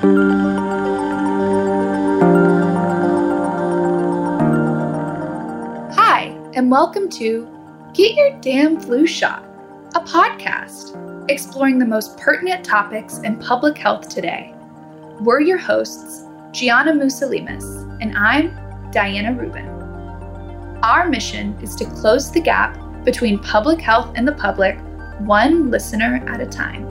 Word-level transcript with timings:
Hi, 0.00 0.08
and 6.54 6.70
welcome 6.70 7.10
to 7.10 7.46
Get 7.92 8.14
Your 8.14 8.30
Damn 8.40 8.80
Flu 8.80 9.06
Shot, 9.06 9.44
a 9.94 10.00
podcast 10.00 10.96
exploring 11.30 11.78
the 11.78 11.84
most 11.84 12.16
pertinent 12.16 12.64
topics 12.64 13.18
in 13.18 13.38
public 13.40 13.76
health 13.76 14.08
today. 14.08 14.54
We're 15.20 15.42
your 15.42 15.58
hosts, 15.58 16.24
Gianna 16.52 16.92
Musalimas, 16.92 17.98
and 18.00 18.16
I'm 18.16 18.56
Diana 18.92 19.38
Rubin. 19.38 19.66
Our 20.82 21.10
mission 21.10 21.58
is 21.60 21.76
to 21.76 21.84
close 21.84 22.32
the 22.32 22.40
gap 22.40 23.04
between 23.04 23.38
public 23.38 23.82
health 23.82 24.14
and 24.14 24.26
the 24.26 24.32
public, 24.32 24.78
one 25.18 25.70
listener 25.70 26.24
at 26.26 26.40
a 26.40 26.46
time. 26.46 26.89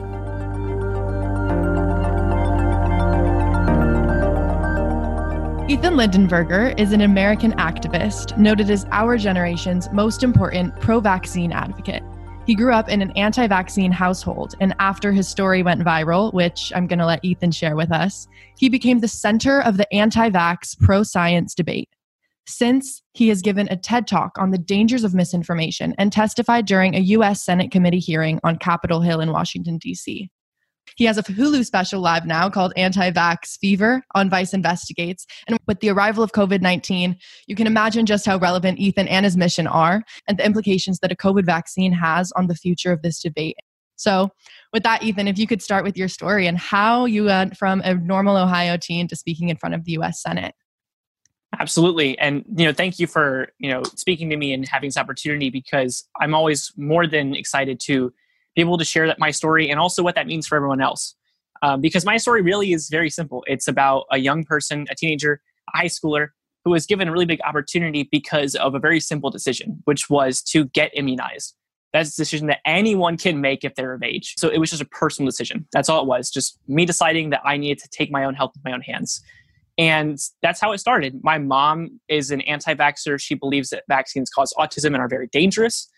Ethan 5.70 5.94
Lindenberger 5.94 6.76
is 6.80 6.92
an 6.92 7.02
American 7.02 7.52
activist, 7.52 8.36
noted 8.36 8.72
as 8.72 8.86
our 8.90 9.16
generation's 9.16 9.88
most 9.92 10.24
important 10.24 10.74
pro 10.80 10.98
vaccine 10.98 11.52
advocate. 11.52 12.02
He 12.44 12.56
grew 12.56 12.72
up 12.72 12.88
in 12.88 13.00
an 13.00 13.12
anti 13.12 13.46
vaccine 13.46 13.92
household, 13.92 14.56
and 14.58 14.74
after 14.80 15.12
his 15.12 15.28
story 15.28 15.62
went 15.62 15.84
viral, 15.84 16.34
which 16.34 16.72
I'm 16.74 16.88
going 16.88 16.98
to 16.98 17.06
let 17.06 17.24
Ethan 17.24 17.52
share 17.52 17.76
with 17.76 17.92
us, 17.92 18.26
he 18.58 18.68
became 18.68 18.98
the 18.98 19.06
center 19.06 19.60
of 19.60 19.76
the 19.76 19.86
anti 19.94 20.28
vax 20.28 20.76
pro 20.76 21.04
science 21.04 21.54
debate. 21.54 21.88
Since 22.48 23.00
he 23.12 23.28
has 23.28 23.40
given 23.40 23.68
a 23.70 23.76
TED 23.76 24.08
talk 24.08 24.32
on 24.38 24.50
the 24.50 24.58
dangers 24.58 25.04
of 25.04 25.14
misinformation 25.14 25.94
and 25.98 26.12
testified 26.12 26.66
during 26.66 26.96
a 26.96 27.00
U.S. 27.14 27.44
Senate 27.44 27.70
committee 27.70 28.00
hearing 28.00 28.40
on 28.42 28.58
Capitol 28.58 29.02
Hill 29.02 29.20
in 29.20 29.30
Washington, 29.30 29.78
D.C. 29.78 30.32
He 30.96 31.04
has 31.04 31.18
a 31.18 31.22
Hulu 31.22 31.64
special 31.64 32.00
live 32.00 32.26
now 32.26 32.48
called 32.48 32.72
Anti 32.76 33.10
Vax 33.10 33.58
Fever 33.58 34.02
on 34.14 34.30
Vice 34.30 34.52
Investigates. 34.52 35.26
And 35.46 35.58
with 35.66 35.80
the 35.80 35.90
arrival 35.90 36.22
of 36.22 36.32
COVID 36.32 36.60
19, 36.60 37.16
you 37.46 37.56
can 37.56 37.66
imagine 37.66 38.06
just 38.06 38.26
how 38.26 38.38
relevant 38.38 38.78
Ethan 38.78 39.08
and 39.08 39.24
his 39.24 39.36
mission 39.36 39.66
are 39.66 40.02
and 40.26 40.38
the 40.38 40.44
implications 40.46 40.98
that 41.00 41.12
a 41.12 41.16
COVID 41.16 41.44
vaccine 41.44 41.92
has 41.92 42.32
on 42.32 42.46
the 42.46 42.54
future 42.54 42.92
of 42.92 43.02
this 43.02 43.20
debate. 43.20 43.56
So, 43.96 44.30
with 44.72 44.82
that, 44.84 45.02
Ethan, 45.02 45.28
if 45.28 45.38
you 45.38 45.46
could 45.46 45.60
start 45.60 45.84
with 45.84 45.96
your 45.96 46.08
story 46.08 46.46
and 46.46 46.56
how 46.56 47.04
you 47.04 47.24
went 47.24 47.56
from 47.56 47.82
a 47.82 47.94
normal 47.94 48.36
Ohio 48.36 48.78
teen 48.78 49.06
to 49.08 49.16
speaking 49.16 49.50
in 49.50 49.56
front 49.58 49.74
of 49.74 49.84
the 49.84 49.92
US 49.92 50.22
Senate. 50.22 50.54
Absolutely. 51.58 52.18
And 52.18 52.44
you 52.56 52.64
know, 52.64 52.72
thank 52.72 52.98
you 52.98 53.06
for, 53.06 53.48
you 53.58 53.70
know, 53.70 53.82
speaking 53.96 54.30
to 54.30 54.36
me 54.36 54.54
and 54.54 54.66
having 54.66 54.88
this 54.88 54.96
opportunity 54.96 55.50
because 55.50 56.08
I'm 56.20 56.34
always 56.34 56.72
more 56.76 57.06
than 57.06 57.34
excited 57.34 57.80
to 57.80 58.12
be 58.54 58.60
able 58.60 58.78
to 58.78 58.84
share 58.84 59.06
that 59.06 59.18
my 59.18 59.30
story 59.30 59.70
and 59.70 59.78
also 59.78 60.02
what 60.02 60.14
that 60.14 60.26
means 60.26 60.46
for 60.46 60.56
everyone 60.56 60.80
else. 60.80 61.14
Um, 61.62 61.80
because 61.80 62.04
my 62.04 62.16
story 62.16 62.42
really 62.42 62.72
is 62.72 62.88
very 62.88 63.10
simple. 63.10 63.44
It's 63.46 63.68
about 63.68 64.06
a 64.10 64.18
young 64.18 64.44
person, 64.44 64.86
a 64.90 64.94
teenager, 64.94 65.40
a 65.74 65.78
high 65.78 65.86
schooler 65.86 66.28
who 66.64 66.70
was 66.70 66.86
given 66.86 67.08
a 67.08 67.12
really 67.12 67.26
big 67.26 67.40
opportunity 67.42 68.08
because 68.10 68.54
of 68.54 68.74
a 68.74 68.78
very 68.78 69.00
simple 69.00 69.30
decision, 69.30 69.80
which 69.84 70.08
was 70.10 70.42
to 70.42 70.66
get 70.66 70.90
immunized. 70.94 71.54
That's 71.92 72.14
a 72.14 72.16
decision 72.16 72.46
that 72.46 72.60
anyone 72.64 73.16
can 73.16 73.40
make 73.40 73.64
if 73.64 73.74
they're 73.74 73.94
of 73.94 74.02
age. 74.02 74.34
So 74.38 74.48
it 74.48 74.58
was 74.58 74.70
just 74.70 74.82
a 74.82 74.86
personal 74.86 75.28
decision. 75.28 75.66
That's 75.72 75.88
all 75.88 76.00
it 76.02 76.06
was. 76.06 76.30
Just 76.30 76.58
me 76.68 76.84
deciding 76.84 77.30
that 77.30 77.40
I 77.44 77.56
needed 77.56 77.82
to 77.82 77.88
take 77.88 78.10
my 78.10 78.24
own 78.24 78.34
health 78.34 78.52
in 78.54 78.62
my 78.64 78.72
own 78.74 78.82
hands. 78.82 79.22
And 79.76 80.18
that's 80.42 80.60
how 80.60 80.72
it 80.72 80.78
started. 80.78 81.20
My 81.24 81.38
mom 81.38 82.00
is 82.08 82.30
an 82.30 82.42
anti 82.42 82.74
vaxxer. 82.74 83.20
She 83.20 83.34
believes 83.34 83.70
that 83.70 83.84
vaccines 83.88 84.30
cause 84.30 84.52
autism 84.58 84.88
and 84.88 84.98
are 84.98 85.08
very 85.08 85.28
dangerous. 85.28 85.88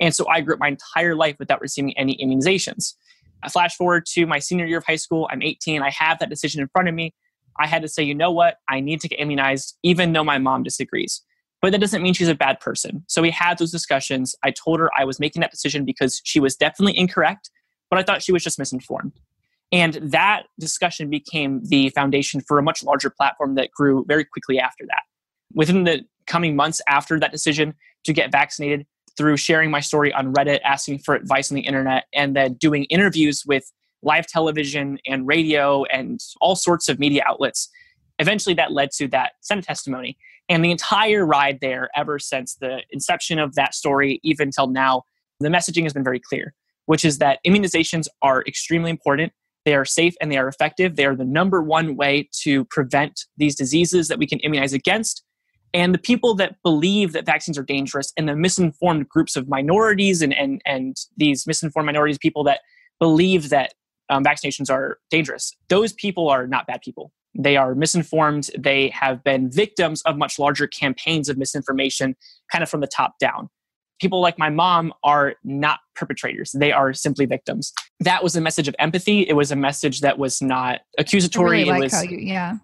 And 0.00 0.14
so 0.14 0.28
I 0.28 0.40
grew 0.40 0.54
up 0.54 0.60
my 0.60 0.68
entire 0.68 1.14
life 1.14 1.36
without 1.38 1.60
receiving 1.60 1.96
any 1.98 2.16
immunizations. 2.16 2.94
I 3.42 3.48
flash 3.48 3.76
forward 3.76 4.06
to 4.14 4.26
my 4.26 4.38
senior 4.38 4.66
year 4.66 4.78
of 4.78 4.84
high 4.84 4.96
school. 4.96 5.28
I'm 5.30 5.42
18. 5.42 5.82
I 5.82 5.90
have 5.90 6.18
that 6.18 6.30
decision 6.30 6.60
in 6.60 6.68
front 6.68 6.88
of 6.88 6.94
me. 6.94 7.14
I 7.58 7.66
had 7.66 7.82
to 7.82 7.88
say, 7.88 8.02
you 8.02 8.14
know 8.14 8.30
what? 8.30 8.56
I 8.68 8.80
need 8.80 9.00
to 9.00 9.08
get 9.08 9.20
immunized, 9.20 9.76
even 9.82 10.12
though 10.12 10.24
my 10.24 10.38
mom 10.38 10.62
disagrees. 10.62 11.22
But 11.60 11.72
that 11.72 11.80
doesn't 11.80 12.02
mean 12.02 12.14
she's 12.14 12.28
a 12.28 12.34
bad 12.34 12.60
person. 12.60 13.04
So 13.08 13.20
we 13.20 13.30
had 13.30 13.58
those 13.58 13.72
discussions. 13.72 14.34
I 14.44 14.52
told 14.52 14.78
her 14.78 14.90
I 14.96 15.04
was 15.04 15.18
making 15.18 15.40
that 15.40 15.50
decision 15.50 15.84
because 15.84 16.20
she 16.24 16.38
was 16.38 16.54
definitely 16.54 16.96
incorrect, 16.96 17.50
but 17.90 17.98
I 17.98 18.04
thought 18.04 18.22
she 18.22 18.32
was 18.32 18.44
just 18.44 18.58
misinformed. 18.58 19.12
And 19.72 19.94
that 19.94 20.44
discussion 20.58 21.10
became 21.10 21.60
the 21.64 21.90
foundation 21.90 22.40
for 22.40 22.58
a 22.58 22.62
much 22.62 22.82
larger 22.84 23.10
platform 23.10 23.56
that 23.56 23.70
grew 23.72 24.04
very 24.06 24.24
quickly 24.24 24.58
after 24.58 24.86
that. 24.86 25.02
Within 25.52 25.84
the 25.84 26.04
coming 26.26 26.56
months 26.56 26.80
after 26.88 27.18
that 27.18 27.32
decision 27.32 27.74
to 28.04 28.12
get 28.12 28.30
vaccinated, 28.30 28.86
through 29.18 29.36
sharing 29.36 29.70
my 29.70 29.80
story 29.80 30.12
on 30.12 30.32
Reddit, 30.32 30.60
asking 30.64 31.00
for 31.00 31.14
advice 31.14 31.50
on 31.50 31.56
the 31.56 31.62
internet, 31.62 32.04
and 32.14 32.34
then 32.34 32.54
doing 32.54 32.84
interviews 32.84 33.42
with 33.44 33.70
live 34.02 34.26
television 34.26 34.98
and 35.06 35.26
radio 35.26 35.84
and 35.86 36.20
all 36.40 36.54
sorts 36.54 36.88
of 36.88 37.00
media 37.00 37.22
outlets. 37.26 37.68
Eventually, 38.20 38.54
that 38.54 38.72
led 38.72 38.92
to 38.92 39.08
that 39.08 39.32
Senate 39.42 39.64
testimony. 39.64 40.16
And 40.48 40.64
the 40.64 40.70
entire 40.70 41.26
ride 41.26 41.58
there, 41.60 41.90
ever 41.94 42.18
since 42.18 42.54
the 42.54 42.78
inception 42.90 43.38
of 43.38 43.54
that 43.56 43.74
story, 43.74 44.20
even 44.22 44.50
till 44.50 44.68
now, 44.68 45.02
the 45.40 45.48
messaging 45.48 45.82
has 45.82 45.92
been 45.92 46.04
very 46.04 46.20
clear, 46.20 46.54
which 46.86 47.04
is 47.04 47.18
that 47.18 47.38
immunizations 47.46 48.06
are 48.22 48.42
extremely 48.46 48.90
important. 48.90 49.32
They 49.64 49.74
are 49.74 49.84
safe 49.84 50.14
and 50.20 50.32
they 50.32 50.38
are 50.38 50.48
effective. 50.48 50.96
They 50.96 51.04
are 51.04 51.16
the 51.16 51.24
number 51.24 51.60
one 51.60 51.96
way 51.96 52.30
to 52.42 52.64
prevent 52.66 53.26
these 53.36 53.54
diseases 53.54 54.08
that 54.08 54.18
we 54.18 54.26
can 54.26 54.38
immunize 54.40 54.72
against 54.72 55.24
and 55.74 55.94
the 55.94 55.98
people 55.98 56.34
that 56.36 56.56
believe 56.62 57.12
that 57.12 57.26
vaccines 57.26 57.58
are 57.58 57.62
dangerous 57.62 58.12
and 58.16 58.28
the 58.28 58.36
misinformed 58.36 59.08
groups 59.08 59.36
of 59.36 59.48
minorities 59.48 60.22
and, 60.22 60.34
and, 60.34 60.62
and 60.64 60.96
these 61.16 61.46
misinformed 61.46 61.86
minorities, 61.86 62.18
people 62.18 62.44
that 62.44 62.60
believe 62.98 63.50
that 63.50 63.74
um, 64.08 64.24
vaccinations 64.24 64.70
are 64.70 64.98
dangerous, 65.10 65.54
those 65.68 65.92
people 65.92 66.28
are 66.28 66.46
not 66.46 66.66
bad 66.66 66.80
people. 66.82 67.12
They 67.38 67.56
are 67.56 67.74
misinformed. 67.74 68.50
They 68.58 68.88
have 68.88 69.22
been 69.22 69.50
victims 69.50 70.02
of 70.02 70.16
much 70.16 70.38
larger 70.38 70.66
campaigns 70.66 71.28
of 71.28 71.36
misinformation, 71.36 72.16
kind 72.50 72.62
of 72.62 72.70
from 72.70 72.80
the 72.80 72.86
top 72.86 73.18
down. 73.20 73.50
People 74.00 74.20
like 74.20 74.38
my 74.38 74.48
mom 74.48 74.94
are 75.04 75.34
not 75.44 75.80
perpetrators. 75.94 76.52
They 76.52 76.72
are 76.72 76.94
simply 76.94 77.26
victims. 77.26 77.72
That 78.00 78.22
was 78.22 78.36
a 78.36 78.40
message 78.40 78.68
of 78.68 78.74
empathy. 78.78 79.22
It 79.28 79.34
was 79.34 79.50
a 79.50 79.56
message 79.56 80.00
that 80.00 80.18
was 80.18 80.40
not 80.40 80.80
accusatory. 80.98 81.64
Really 81.64 81.70
like 81.70 81.78
it 81.78 81.92
was, 81.92 82.04
you, 82.06 82.18
yeah 82.18 82.56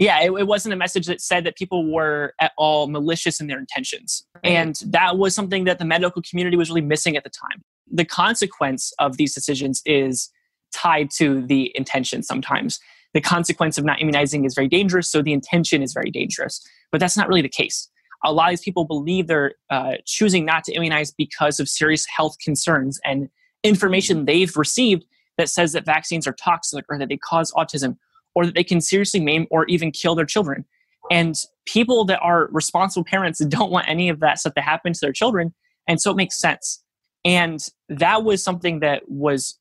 yeah, 0.00 0.18
it, 0.22 0.32
it, 0.32 0.46
wasn't 0.46 0.72
a 0.72 0.76
message 0.76 1.06
that 1.06 1.20
said 1.20 1.44
that 1.44 1.56
people 1.56 1.92
were 1.92 2.32
at 2.40 2.52
all 2.56 2.88
malicious 2.88 3.38
in 3.38 3.48
their 3.48 3.58
intentions. 3.58 4.24
And 4.42 4.74
that 4.86 5.18
was 5.18 5.34
something 5.34 5.64
that 5.64 5.78
the 5.78 5.84
medical 5.84 6.22
community 6.22 6.56
was 6.56 6.70
really 6.70 6.80
missing 6.80 7.18
at 7.18 7.22
the 7.22 7.28
time. 7.28 7.62
The 7.92 8.06
consequence 8.06 8.94
of 8.98 9.18
these 9.18 9.34
decisions 9.34 9.82
is 9.84 10.30
tied 10.72 11.10
to 11.18 11.46
the 11.46 11.70
intention 11.74 12.22
sometimes. 12.22 12.80
The 13.12 13.20
consequence 13.20 13.76
of 13.76 13.84
not 13.84 14.00
immunizing 14.00 14.46
is 14.46 14.54
very 14.54 14.68
dangerous, 14.68 15.12
so 15.12 15.20
the 15.20 15.34
intention 15.34 15.82
is 15.82 15.92
very 15.92 16.10
dangerous. 16.10 16.66
But 16.90 17.00
that's 17.00 17.16
not 17.16 17.28
really 17.28 17.42
the 17.42 17.50
case. 17.50 17.90
A 18.24 18.32
lot 18.32 18.46
of 18.46 18.52
these 18.52 18.62
people 18.62 18.86
believe 18.86 19.26
they're 19.26 19.52
uh, 19.68 19.94
choosing 20.06 20.46
not 20.46 20.64
to 20.64 20.72
immunize 20.72 21.10
because 21.10 21.60
of 21.60 21.68
serious 21.68 22.06
health 22.06 22.36
concerns 22.42 22.98
and 23.04 23.28
information 23.64 24.24
they've 24.24 24.56
received 24.56 25.04
that 25.36 25.50
says 25.50 25.72
that 25.72 25.84
vaccines 25.84 26.26
are 26.26 26.32
toxic 26.32 26.86
or 26.88 26.98
that 26.98 27.10
they 27.10 27.18
cause 27.18 27.52
autism 27.52 27.98
or 28.34 28.46
that 28.46 28.54
they 28.54 28.64
can 28.64 28.80
seriously 28.80 29.20
maim 29.20 29.46
or 29.50 29.64
even 29.66 29.90
kill 29.90 30.14
their 30.14 30.24
children. 30.24 30.64
And 31.10 31.34
people 31.66 32.04
that 32.04 32.20
are 32.20 32.48
responsible 32.52 33.04
parents 33.04 33.44
don't 33.44 33.72
want 33.72 33.88
any 33.88 34.08
of 34.08 34.20
that 34.20 34.38
stuff 34.38 34.54
to 34.54 34.60
happen 34.60 34.92
to 34.92 35.00
their 35.00 35.12
children. 35.12 35.54
And 35.88 36.00
so 36.00 36.10
it 36.10 36.16
makes 36.16 36.38
sense. 36.38 36.82
And 37.24 37.60
that 37.88 38.22
was 38.22 38.42
something 38.42 38.80
that 38.80 39.02
was, 39.08 39.58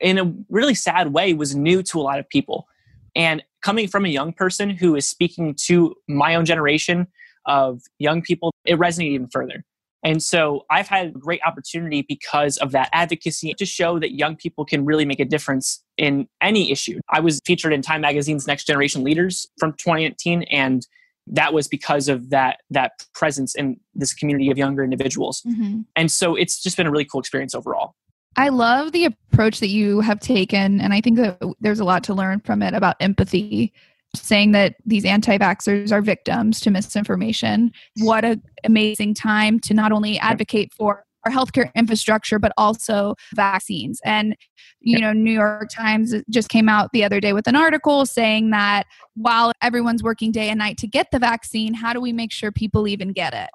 in 0.00 0.18
a 0.18 0.32
really 0.48 0.74
sad 0.74 1.12
way, 1.12 1.34
was 1.34 1.54
new 1.54 1.82
to 1.84 2.00
a 2.00 2.02
lot 2.02 2.18
of 2.18 2.28
people. 2.28 2.66
And 3.14 3.42
coming 3.62 3.86
from 3.86 4.04
a 4.04 4.08
young 4.08 4.32
person 4.32 4.70
who 4.70 4.96
is 4.96 5.06
speaking 5.06 5.54
to 5.66 5.94
my 6.08 6.34
own 6.34 6.46
generation 6.46 7.06
of 7.46 7.82
young 7.98 8.22
people, 8.22 8.52
it 8.64 8.78
resonated 8.78 9.10
even 9.10 9.28
further. 9.28 9.64
And 10.02 10.22
so 10.22 10.64
I've 10.70 10.88
had 10.88 11.06
a 11.06 11.10
great 11.10 11.40
opportunity 11.46 12.04
because 12.06 12.56
of 12.58 12.72
that 12.72 12.88
advocacy 12.92 13.54
to 13.56 13.64
show 13.64 13.98
that 14.00 14.12
young 14.12 14.36
people 14.36 14.64
can 14.64 14.84
really 14.84 15.04
make 15.04 15.20
a 15.20 15.24
difference 15.24 15.82
in 15.96 16.28
any 16.40 16.72
issue. 16.72 16.98
I 17.10 17.20
was 17.20 17.40
featured 17.44 17.72
in 17.72 17.82
Time 17.82 18.00
Magazine's 18.00 18.46
Next 18.46 18.66
Generation 18.66 19.04
Leaders 19.04 19.46
from 19.58 19.72
2018 19.74 20.44
and 20.44 20.86
that 21.28 21.54
was 21.54 21.68
because 21.68 22.08
of 22.08 22.30
that 22.30 22.58
that 22.70 22.92
presence 23.14 23.54
in 23.54 23.78
this 23.94 24.12
community 24.12 24.50
of 24.50 24.58
younger 24.58 24.82
individuals. 24.82 25.40
Mm-hmm. 25.46 25.82
And 25.94 26.10
so 26.10 26.34
it's 26.34 26.60
just 26.60 26.76
been 26.76 26.86
a 26.86 26.90
really 26.90 27.04
cool 27.04 27.20
experience 27.20 27.54
overall. 27.54 27.94
I 28.36 28.48
love 28.48 28.92
the 28.92 29.04
approach 29.04 29.60
that 29.60 29.68
you 29.68 30.00
have 30.00 30.18
taken 30.18 30.80
and 30.80 30.92
I 30.92 31.00
think 31.00 31.18
that 31.18 31.40
there's 31.60 31.80
a 31.80 31.84
lot 31.84 32.02
to 32.04 32.14
learn 32.14 32.40
from 32.40 32.62
it 32.62 32.74
about 32.74 32.96
empathy 32.98 33.72
saying 34.14 34.52
that 34.52 34.76
these 34.84 35.04
anti-vaxxers 35.04 35.92
are 35.92 36.02
victims 36.02 36.60
to 36.60 36.70
misinformation. 36.70 37.72
What 38.00 38.24
an 38.24 38.42
amazing 38.64 39.14
time 39.14 39.58
to 39.60 39.74
not 39.74 39.92
only 39.92 40.18
advocate 40.18 40.72
for 40.72 41.04
our 41.24 41.32
healthcare 41.32 41.72
infrastructure 41.74 42.38
but 42.38 42.52
also 42.56 43.14
vaccines. 43.34 44.00
And 44.04 44.36
you 44.84 44.98
know 44.98 45.12
new 45.12 45.32
york 45.32 45.68
times 45.72 46.12
just 46.28 46.48
came 46.48 46.68
out 46.68 46.90
the 46.92 47.04
other 47.04 47.20
day 47.20 47.32
with 47.32 47.46
an 47.46 47.54
article 47.54 48.04
saying 48.04 48.50
that 48.50 48.84
while 49.14 49.52
everyone's 49.62 50.02
working 50.02 50.32
day 50.32 50.48
and 50.48 50.58
night 50.58 50.76
to 50.78 50.88
get 50.88 51.12
the 51.12 51.20
vaccine 51.20 51.72
how 51.72 51.92
do 51.92 52.00
we 52.00 52.12
make 52.12 52.32
sure 52.32 52.50
people 52.50 52.88
even 52.88 53.12
get 53.12 53.32
it? 53.32 53.50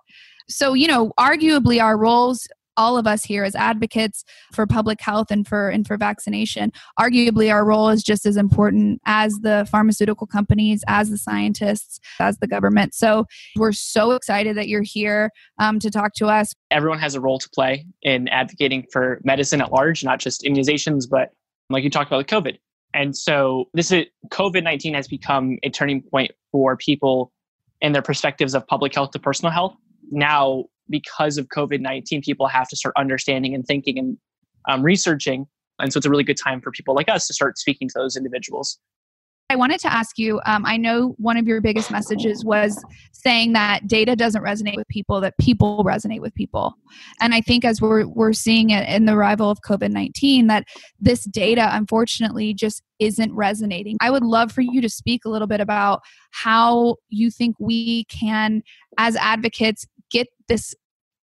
So 0.47 0.73
you 0.73 0.87
know 0.87 1.11
arguably 1.19 1.83
our 1.83 1.97
roles 1.97 2.47
all 2.77 2.97
of 2.97 3.07
us 3.07 3.23
here 3.23 3.43
as 3.43 3.55
advocates 3.55 4.23
for 4.53 4.65
public 4.65 5.01
health 5.01 5.31
and 5.31 5.47
for 5.47 5.69
and 5.69 5.85
for 5.85 5.97
vaccination. 5.97 6.71
Arguably 6.99 7.51
our 7.51 7.65
role 7.65 7.89
is 7.89 8.03
just 8.03 8.25
as 8.25 8.37
important 8.37 9.01
as 9.05 9.33
the 9.41 9.67
pharmaceutical 9.69 10.27
companies 10.27 10.83
as 10.87 11.09
the 11.09 11.17
scientists 11.17 11.99
as 12.19 12.37
the 12.37 12.47
government. 12.47 12.93
So 12.93 13.25
we're 13.55 13.71
so 13.71 14.11
excited 14.11 14.55
that 14.57 14.67
you're 14.67 14.83
here 14.83 15.31
um, 15.59 15.79
to 15.79 15.89
talk 15.89 16.13
to 16.15 16.27
us. 16.27 16.53
Everyone 16.71 16.99
has 16.99 17.15
a 17.15 17.19
role 17.19 17.39
to 17.39 17.49
play 17.49 17.85
in 18.03 18.27
advocating 18.29 18.85
for 18.91 19.19
medicine 19.23 19.61
at 19.61 19.71
large 19.71 20.03
not 20.03 20.19
just 20.19 20.43
immunizations 20.43 21.09
but 21.09 21.31
like 21.69 21.83
you 21.83 21.89
talked 21.89 22.09
about 22.09 22.17
with 22.17 22.27
covid. 22.27 22.57
And 22.93 23.15
so 23.15 23.65
this 23.73 23.91
is 23.91 24.05
covid-19 24.29 24.95
has 24.95 25.07
become 25.07 25.57
a 25.63 25.69
turning 25.69 26.01
point 26.01 26.31
for 26.51 26.77
people 26.77 27.31
and 27.81 27.93
their 27.93 28.01
perspectives 28.01 28.55
of 28.55 28.65
public 28.67 28.93
health 28.93 29.11
to 29.11 29.19
personal 29.19 29.51
health. 29.51 29.75
Now 30.09 30.65
because 30.89 31.37
of 31.37 31.47
COVID 31.47 31.81
19, 31.81 32.21
people 32.21 32.47
have 32.47 32.67
to 32.69 32.75
start 32.75 32.93
understanding 32.97 33.53
and 33.53 33.65
thinking 33.65 33.97
and 33.97 34.17
um, 34.67 34.83
researching. 34.83 35.45
And 35.79 35.93
so 35.93 35.97
it's 35.97 36.05
a 36.05 36.09
really 36.09 36.23
good 36.23 36.37
time 36.37 36.61
for 36.61 36.71
people 36.71 36.95
like 36.95 37.09
us 37.09 37.27
to 37.27 37.33
start 37.33 37.57
speaking 37.57 37.87
to 37.89 37.93
those 37.95 38.15
individuals. 38.15 38.79
I 39.49 39.55
wanted 39.55 39.79
to 39.81 39.93
ask 39.93 40.17
you 40.17 40.41
um, 40.45 40.65
I 40.65 40.75
know 40.75 41.15
one 41.17 41.37
of 41.37 41.47
your 41.47 41.61
biggest 41.61 41.89
messages 41.89 42.43
was 42.43 42.83
saying 43.13 43.53
that 43.53 43.87
data 43.87 44.13
doesn't 44.13 44.43
resonate 44.43 44.75
with 44.75 44.87
people, 44.89 45.21
that 45.21 45.37
people 45.37 45.85
resonate 45.85 46.19
with 46.19 46.35
people. 46.35 46.73
And 47.21 47.33
I 47.33 47.39
think 47.39 47.63
as 47.63 47.81
we're, 47.81 48.05
we're 48.07 48.33
seeing 48.33 48.71
it 48.71 48.87
in 48.89 49.05
the 49.05 49.13
arrival 49.13 49.49
of 49.49 49.59
COVID 49.61 49.91
19, 49.91 50.47
that 50.47 50.65
this 50.99 51.23
data 51.23 51.69
unfortunately 51.71 52.53
just 52.53 52.83
isn't 52.99 53.33
resonating. 53.33 53.95
I 54.01 54.11
would 54.11 54.23
love 54.23 54.51
for 54.51 54.61
you 54.61 54.81
to 54.81 54.89
speak 54.89 55.23
a 55.23 55.29
little 55.29 55.47
bit 55.47 55.61
about 55.61 56.01
how 56.31 56.97
you 57.07 57.31
think 57.31 57.55
we 57.57 58.03
can, 58.05 58.63
as 58.97 59.15
advocates, 59.15 59.85
get 60.11 60.27
this 60.47 60.73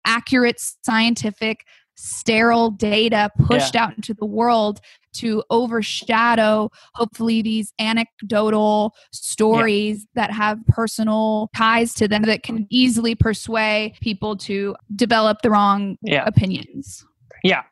accurate 0.06 0.60
scientific 0.84 1.64
sterile 1.96 2.70
data 2.70 3.30
pushed 3.46 3.74
yeah. 3.74 3.84
out 3.84 3.94
into 3.94 4.14
the 4.14 4.26
world 4.26 4.80
to 5.12 5.42
overshadow 5.50 6.68
hopefully 6.94 7.40
these 7.40 7.72
anecdotal 7.78 8.94
stories 9.12 10.06
yeah. 10.14 10.22
that 10.22 10.32
have 10.32 10.58
personal 10.66 11.48
ties 11.54 11.94
to 11.94 12.08
them 12.08 12.22
that 12.22 12.42
can 12.42 12.66
easily 12.68 13.14
persuade 13.14 13.94
people 14.00 14.36
to 14.36 14.74
develop 14.96 15.38
the 15.42 15.50
wrong 15.50 15.96
yeah. 16.02 16.24
opinions. 16.26 17.04
Yeah. 17.44 17.62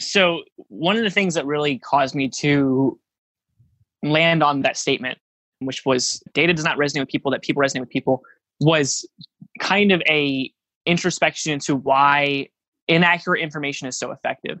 So, 0.00 0.42
one 0.68 0.96
of 0.96 1.02
the 1.02 1.10
things 1.10 1.34
that 1.34 1.46
really 1.46 1.78
caused 1.78 2.14
me 2.14 2.28
to 2.40 2.98
land 4.02 4.42
on 4.42 4.62
that 4.62 4.76
statement, 4.76 5.18
which 5.60 5.84
was 5.86 6.22
data 6.34 6.52
does 6.52 6.64
not 6.64 6.76
resonate 6.76 7.00
with 7.00 7.08
people, 7.08 7.30
that 7.32 7.42
people 7.42 7.62
resonate 7.62 7.80
with 7.80 7.88
people, 7.88 8.22
was 8.60 9.08
kind 9.58 9.92
of 9.92 10.02
a 10.08 10.50
introspection 10.86 11.52
into 11.52 11.74
why 11.76 12.48
inaccurate 12.88 13.40
information 13.40 13.88
is 13.88 13.98
so 13.98 14.12
effective. 14.12 14.58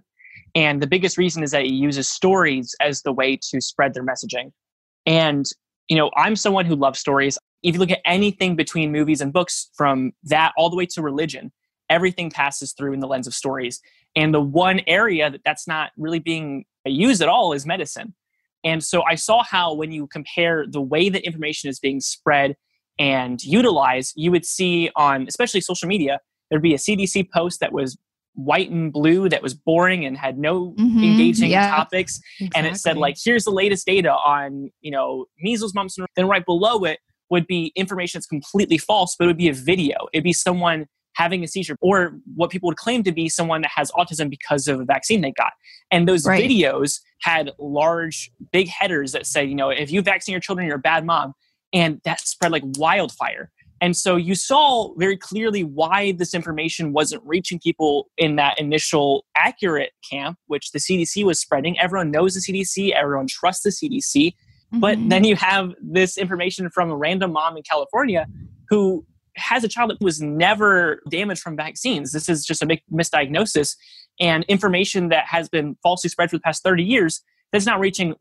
And 0.54 0.82
the 0.82 0.86
biggest 0.86 1.18
reason 1.18 1.42
is 1.42 1.50
that 1.52 1.62
it 1.62 1.72
uses 1.72 2.08
stories 2.08 2.74
as 2.80 3.02
the 3.02 3.12
way 3.12 3.38
to 3.50 3.60
spread 3.60 3.94
their 3.94 4.04
messaging. 4.04 4.52
And, 5.04 5.44
you 5.88 5.96
know, 5.96 6.10
I'm 6.16 6.34
someone 6.34 6.66
who 6.66 6.74
loves 6.74 6.98
stories. 6.98 7.38
If 7.62 7.74
you 7.74 7.80
look 7.80 7.90
at 7.90 8.00
anything 8.04 8.56
between 8.56 8.90
movies 8.90 9.20
and 9.20 9.32
books, 9.32 9.70
from 9.76 10.12
that 10.24 10.52
all 10.56 10.70
the 10.70 10.76
way 10.76 10.86
to 10.86 11.02
religion, 11.02 11.52
everything 11.88 12.30
passes 12.30 12.72
through 12.72 12.92
in 12.92 13.00
the 13.00 13.06
lens 13.06 13.26
of 13.26 13.34
stories. 13.34 13.80
And 14.16 14.34
the 14.34 14.40
one 14.40 14.80
area 14.86 15.30
that 15.30 15.42
that's 15.44 15.68
not 15.68 15.90
really 15.96 16.18
being 16.18 16.64
used 16.84 17.22
at 17.22 17.28
all 17.28 17.52
is 17.52 17.66
medicine. 17.66 18.14
And 18.64 18.82
so 18.82 19.02
I 19.02 19.14
saw 19.14 19.44
how 19.44 19.74
when 19.74 19.92
you 19.92 20.06
compare 20.06 20.66
the 20.68 20.80
way 20.80 21.08
that 21.08 21.24
information 21.24 21.70
is 21.70 21.78
being 21.78 22.00
spread 22.00 22.56
and 22.98 23.42
utilize, 23.42 24.12
you 24.16 24.30
would 24.30 24.44
see 24.44 24.90
on 24.96 25.26
especially 25.28 25.60
social 25.60 25.88
media, 25.88 26.20
there'd 26.50 26.62
be 26.62 26.74
a 26.74 26.78
CDC 26.78 27.30
post 27.30 27.60
that 27.60 27.72
was 27.72 27.96
white 28.36 28.70
and 28.70 28.92
blue 28.92 29.28
that 29.28 29.42
was 29.42 29.54
boring 29.54 30.04
and 30.04 30.16
had 30.16 30.38
no 30.38 30.74
mm-hmm, 30.78 31.02
engaging 31.02 31.50
yeah, 31.50 31.70
topics. 31.70 32.20
Exactly. 32.38 32.58
and 32.58 32.66
it 32.66 32.78
said 32.78 32.96
like 32.96 33.16
here's 33.22 33.44
the 33.44 33.50
latest 33.50 33.86
data 33.86 34.12
on 34.12 34.70
you 34.80 34.90
know 34.90 35.24
measles 35.40 35.74
mumps 35.74 35.96
and 35.98 36.06
then 36.16 36.28
right 36.28 36.44
below 36.44 36.84
it 36.84 37.00
would 37.30 37.46
be 37.46 37.72
information 37.74 38.18
that's 38.18 38.26
completely 38.26 38.78
false 38.78 39.16
but 39.18 39.24
it 39.24 39.28
would 39.28 39.38
be 39.38 39.48
a 39.48 39.54
video. 39.54 39.96
It'd 40.12 40.22
be 40.22 40.34
someone 40.34 40.86
having 41.14 41.42
a 41.42 41.48
seizure 41.48 41.76
or 41.80 42.18
what 42.34 42.50
people 42.50 42.66
would 42.66 42.76
claim 42.76 43.02
to 43.02 43.10
be 43.10 43.26
someone 43.26 43.62
that 43.62 43.70
has 43.74 43.90
autism 43.92 44.28
because 44.28 44.68
of 44.68 44.80
a 44.80 44.84
vaccine 44.84 45.22
they 45.22 45.32
got. 45.32 45.52
And 45.90 46.06
those 46.06 46.26
right. 46.26 46.44
videos 46.44 47.00
had 47.22 47.52
large 47.58 48.30
big 48.52 48.68
headers 48.68 49.12
that 49.12 49.26
say 49.26 49.44
you 49.44 49.54
know 49.54 49.70
if 49.70 49.90
you 49.90 50.02
vaccine 50.02 50.32
your 50.34 50.40
children 50.40 50.66
you're 50.66 50.76
a 50.76 50.80
bad 50.80 51.06
mom 51.06 51.32
and 51.76 52.00
that 52.04 52.20
spread 52.20 52.50
like 52.50 52.64
wildfire 52.78 53.50
and 53.80 53.96
so 53.96 54.16
you 54.16 54.34
saw 54.34 54.94
very 54.94 55.16
clearly 55.16 55.62
why 55.62 56.12
this 56.12 56.34
information 56.34 56.92
wasn't 56.92 57.22
reaching 57.24 57.58
people 57.58 58.08
in 58.16 58.36
that 58.36 58.58
initial 58.58 59.26
accurate 59.36 59.92
camp, 60.08 60.38
which 60.46 60.70
the 60.70 60.78
CDC 60.78 61.24
was 61.24 61.38
spreading. 61.38 61.78
Everyone 61.78 62.10
knows 62.10 62.34
the 62.34 62.40
CDC, 62.40 62.92
everyone 62.92 63.26
trusts 63.26 63.64
the 63.64 63.70
CDC. 63.70 64.28
Mm-hmm. 64.28 64.80
But 64.80 64.98
then 65.08 65.24
you 65.24 65.36
have 65.36 65.74
this 65.80 66.16
information 66.16 66.70
from 66.70 66.90
a 66.90 66.96
random 66.96 67.32
mom 67.32 67.56
in 67.56 67.62
California 67.62 68.26
who 68.68 69.04
has 69.36 69.62
a 69.62 69.68
child 69.68 69.90
that 69.90 70.00
was 70.00 70.22
never 70.22 71.02
damaged 71.10 71.42
from 71.42 71.56
vaccines. 71.56 72.12
This 72.12 72.28
is 72.28 72.44
just 72.44 72.62
a 72.62 72.80
misdiagnosis 72.90 73.76
and 74.18 74.44
information 74.44 75.10
that 75.10 75.26
has 75.26 75.50
been 75.50 75.76
falsely 75.82 76.08
spread 76.08 76.30
for 76.30 76.36
the 76.36 76.40
past 76.40 76.62
30 76.62 76.82
years 76.82 77.20
that's 77.52 77.66
not 77.66 77.78
reaching 77.78 78.14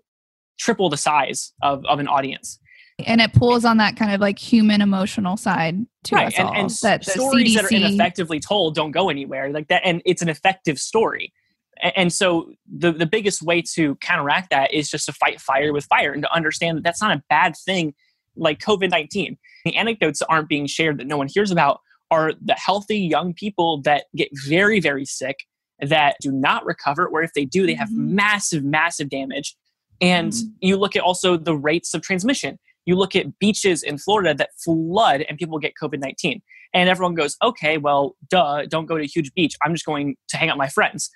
triple 0.59 0.89
the 0.89 0.97
size 0.97 1.53
of, 1.63 1.83
of 1.85 1.99
an 1.99 2.07
audience 2.07 2.59
and 2.99 3.19
it 3.19 3.33
pulls 3.33 3.65
on 3.65 3.77
that 3.77 3.97
kind 3.97 4.13
of 4.13 4.21
like 4.21 4.39
human 4.39 4.81
emotional 4.81 5.35
side 5.35 5.85
to 6.05 6.15
right. 6.15 6.27
us 6.27 6.33
and, 6.37 6.47
all. 6.47 6.53
And 6.53 6.69
that 6.81 7.03
stories 7.03 7.49
CDC... 7.49 7.55
that 7.55 7.65
are 7.65 7.75
ineffectively 7.75 8.39
told 8.39 8.75
don't 8.75 8.91
go 8.91 9.09
anywhere 9.09 9.51
like 9.51 9.67
that, 9.67 9.81
and 9.83 10.01
it's 10.05 10.21
an 10.21 10.29
effective 10.29 10.79
story. 10.79 11.33
And 11.81 12.13
so 12.13 12.53
the 12.73 12.93
the 12.93 13.05
biggest 13.05 13.41
way 13.41 13.61
to 13.73 13.95
counteract 13.95 14.49
that 14.51 14.73
is 14.73 14.89
just 14.89 15.07
to 15.07 15.13
fight 15.13 15.41
fire 15.41 15.73
with 15.73 15.85
fire 15.85 16.13
and 16.13 16.23
to 16.23 16.33
understand 16.33 16.77
that 16.77 16.83
that's 16.83 17.01
not 17.01 17.15
a 17.17 17.23
bad 17.29 17.55
thing. 17.65 17.93
Like 18.37 18.59
COVID 18.59 18.89
nineteen, 18.89 19.37
the 19.65 19.75
anecdotes 19.75 20.19
that 20.19 20.27
aren't 20.27 20.47
being 20.47 20.67
shared 20.67 20.97
that 20.99 21.07
no 21.07 21.17
one 21.17 21.27
hears 21.27 21.51
about 21.51 21.81
are 22.11 22.31
the 22.41 22.53
healthy 22.53 22.99
young 22.99 23.33
people 23.33 23.81
that 23.81 24.05
get 24.15 24.29
very 24.47 24.79
very 24.79 25.05
sick 25.05 25.39
that 25.81 26.15
do 26.21 26.31
not 26.31 26.65
recover, 26.65 27.05
or 27.05 27.23
if 27.23 27.33
they 27.33 27.43
do, 27.43 27.65
they 27.65 27.73
have 27.73 27.89
mm-hmm. 27.89 28.15
massive 28.15 28.63
massive 28.63 29.09
damage. 29.09 29.57
And 29.99 30.31
mm-hmm. 30.31 30.47
you 30.61 30.77
look 30.77 30.95
at 30.95 31.01
also 31.01 31.35
the 31.35 31.55
rates 31.55 31.93
of 31.93 32.01
transmission 32.01 32.57
you 32.85 32.95
look 32.95 33.15
at 33.15 33.37
beaches 33.39 33.83
in 33.83 33.97
Florida 33.97 34.33
that 34.35 34.49
flood 34.63 35.21
and 35.27 35.37
people 35.37 35.59
get 35.59 35.73
COVID 35.81 35.99
19. 35.99 36.41
And 36.73 36.89
everyone 36.89 37.15
goes, 37.15 37.37
okay, 37.41 37.77
well, 37.77 38.15
duh, 38.29 38.65
don't 38.65 38.85
go 38.85 38.97
to 38.97 39.03
a 39.03 39.07
huge 39.07 39.33
beach. 39.33 39.55
I'm 39.63 39.73
just 39.73 39.85
going 39.85 40.17
to 40.27 40.37
hang 40.37 40.49
out 40.49 40.55
with 40.55 40.65
my 40.65 40.69
friends. 40.69 41.09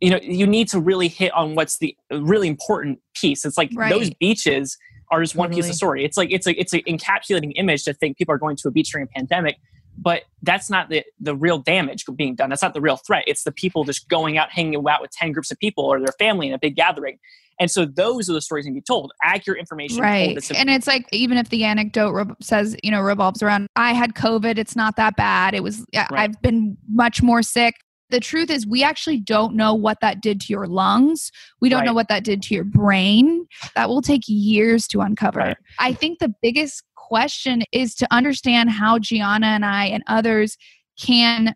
You 0.00 0.10
know, 0.10 0.20
you 0.22 0.46
need 0.46 0.68
to 0.68 0.80
really 0.80 1.08
hit 1.08 1.32
on 1.32 1.54
what's 1.54 1.78
the 1.78 1.96
really 2.10 2.46
important 2.46 3.00
piece. 3.14 3.44
It's 3.44 3.58
like 3.58 3.70
right. 3.74 3.90
those 3.90 4.10
beaches 4.10 4.76
are 5.10 5.22
just 5.22 5.34
one 5.34 5.48
totally. 5.48 5.62
piece 5.62 5.70
of 5.70 5.76
story. 5.76 6.04
It's 6.04 6.16
like 6.16 6.30
it's 6.30 6.46
a 6.46 6.52
it's 6.60 6.72
an 6.72 6.82
encapsulating 6.86 7.52
image 7.56 7.84
to 7.84 7.94
think 7.94 8.18
people 8.18 8.34
are 8.34 8.38
going 8.38 8.56
to 8.56 8.68
a 8.68 8.70
beach 8.70 8.92
during 8.92 9.08
a 9.08 9.18
pandemic, 9.18 9.56
but 9.96 10.22
that's 10.42 10.70
not 10.70 10.88
the 10.88 11.02
the 11.18 11.34
real 11.34 11.58
damage 11.58 12.04
being 12.14 12.34
done. 12.34 12.50
That's 12.50 12.62
not 12.62 12.74
the 12.74 12.80
real 12.80 12.96
threat. 12.96 13.24
It's 13.26 13.42
the 13.42 13.52
people 13.52 13.84
just 13.84 14.08
going 14.08 14.38
out 14.38 14.50
hanging 14.50 14.76
out 14.88 15.00
with 15.00 15.10
ten 15.10 15.32
groups 15.32 15.50
of 15.50 15.58
people 15.58 15.84
or 15.84 15.98
their 15.98 16.14
family 16.18 16.48
in 16.48 16.54
a 16.54 16.58
big 16.58 16.76
gathering. 16.76 17.18
And 17.60 17.70
so 17.70 17.84
those 17.84 18.30
are 18.30 18.32
the 18.32 18.40
stories 18.40 18.64
that 18.64 18.68
can 18.68 18.74
be 18.74 18.80
told. 18.80 19.12
Accurate 19.22 19.58
information. 19.58 20.00
Right. 20.00 20.50
And 20.54 20.70
it's 20.70 20.86
like, 20.86 21.06
even 21.12 21.38
if 21.38 21.48
the 21.48 21.64
anecdote 21.64 22.12
re- 22.12 22.34
says, 22.40 22.76
you 22.82 22.90
know, 22.90 23.00
revolves 23.00 23.42
around, 23.42 23.66
I 23.74 23.92
had 23.92 24.14
COVID, 24.14 24.58
it's 24.58 24.76
not 24.76 24.96
that 24.96 25.16
bad. 25.16 25.54
It 25.54 25.62
was, 25.62 25.84
right. 25.94 26.08
I've 26.12 26.40
been 26.40 26.76
much 26.88 27.22
more 27.22 27.42
sick. 27.42 27.74
The 28.10 28.20
truth 28.20 28.48
is, 28.48 28.66
we 28.66 28.82
actually 28.82 29.18
don't 29.18 29.54
know 29.54 29.74
what 29.74 29.98
that 30.00 30.22
did 30.22 30.40
to 30.42 30.46
your 30.48 30.66
lungs. 30.66 31.30
We 31.60 31.68
don't 31.68 31.80
right. 31.80 31.86
know 31.86 31.92
what 31.92 32.08
that 32.08 32.24
did 32.24 32.40
to 32.42 32.54
your 32.54 32.64
brain. 32.64 33.46
That 33.74 33.88
will 33.88 34.00
take 34.00 34.22
years 34.26 34.86
to 34.88 35.00
uncover. 35.00 35.40
Right. 35.40 35.56
I 35.78 35.92
think 35.92 36.18
the 36.18 36.32
biggest 36.40 36.84
question 36.94 37.64
is 37.72 37.94
to 37.96 38.06
understand 38.10 38.70
how 38.70 38.98
Gianna 38.98 39.48
and 39.48 39.64
I 39.64 39.86
and 39.86 40.02
others 40.06 40.56
can 40.98 41.54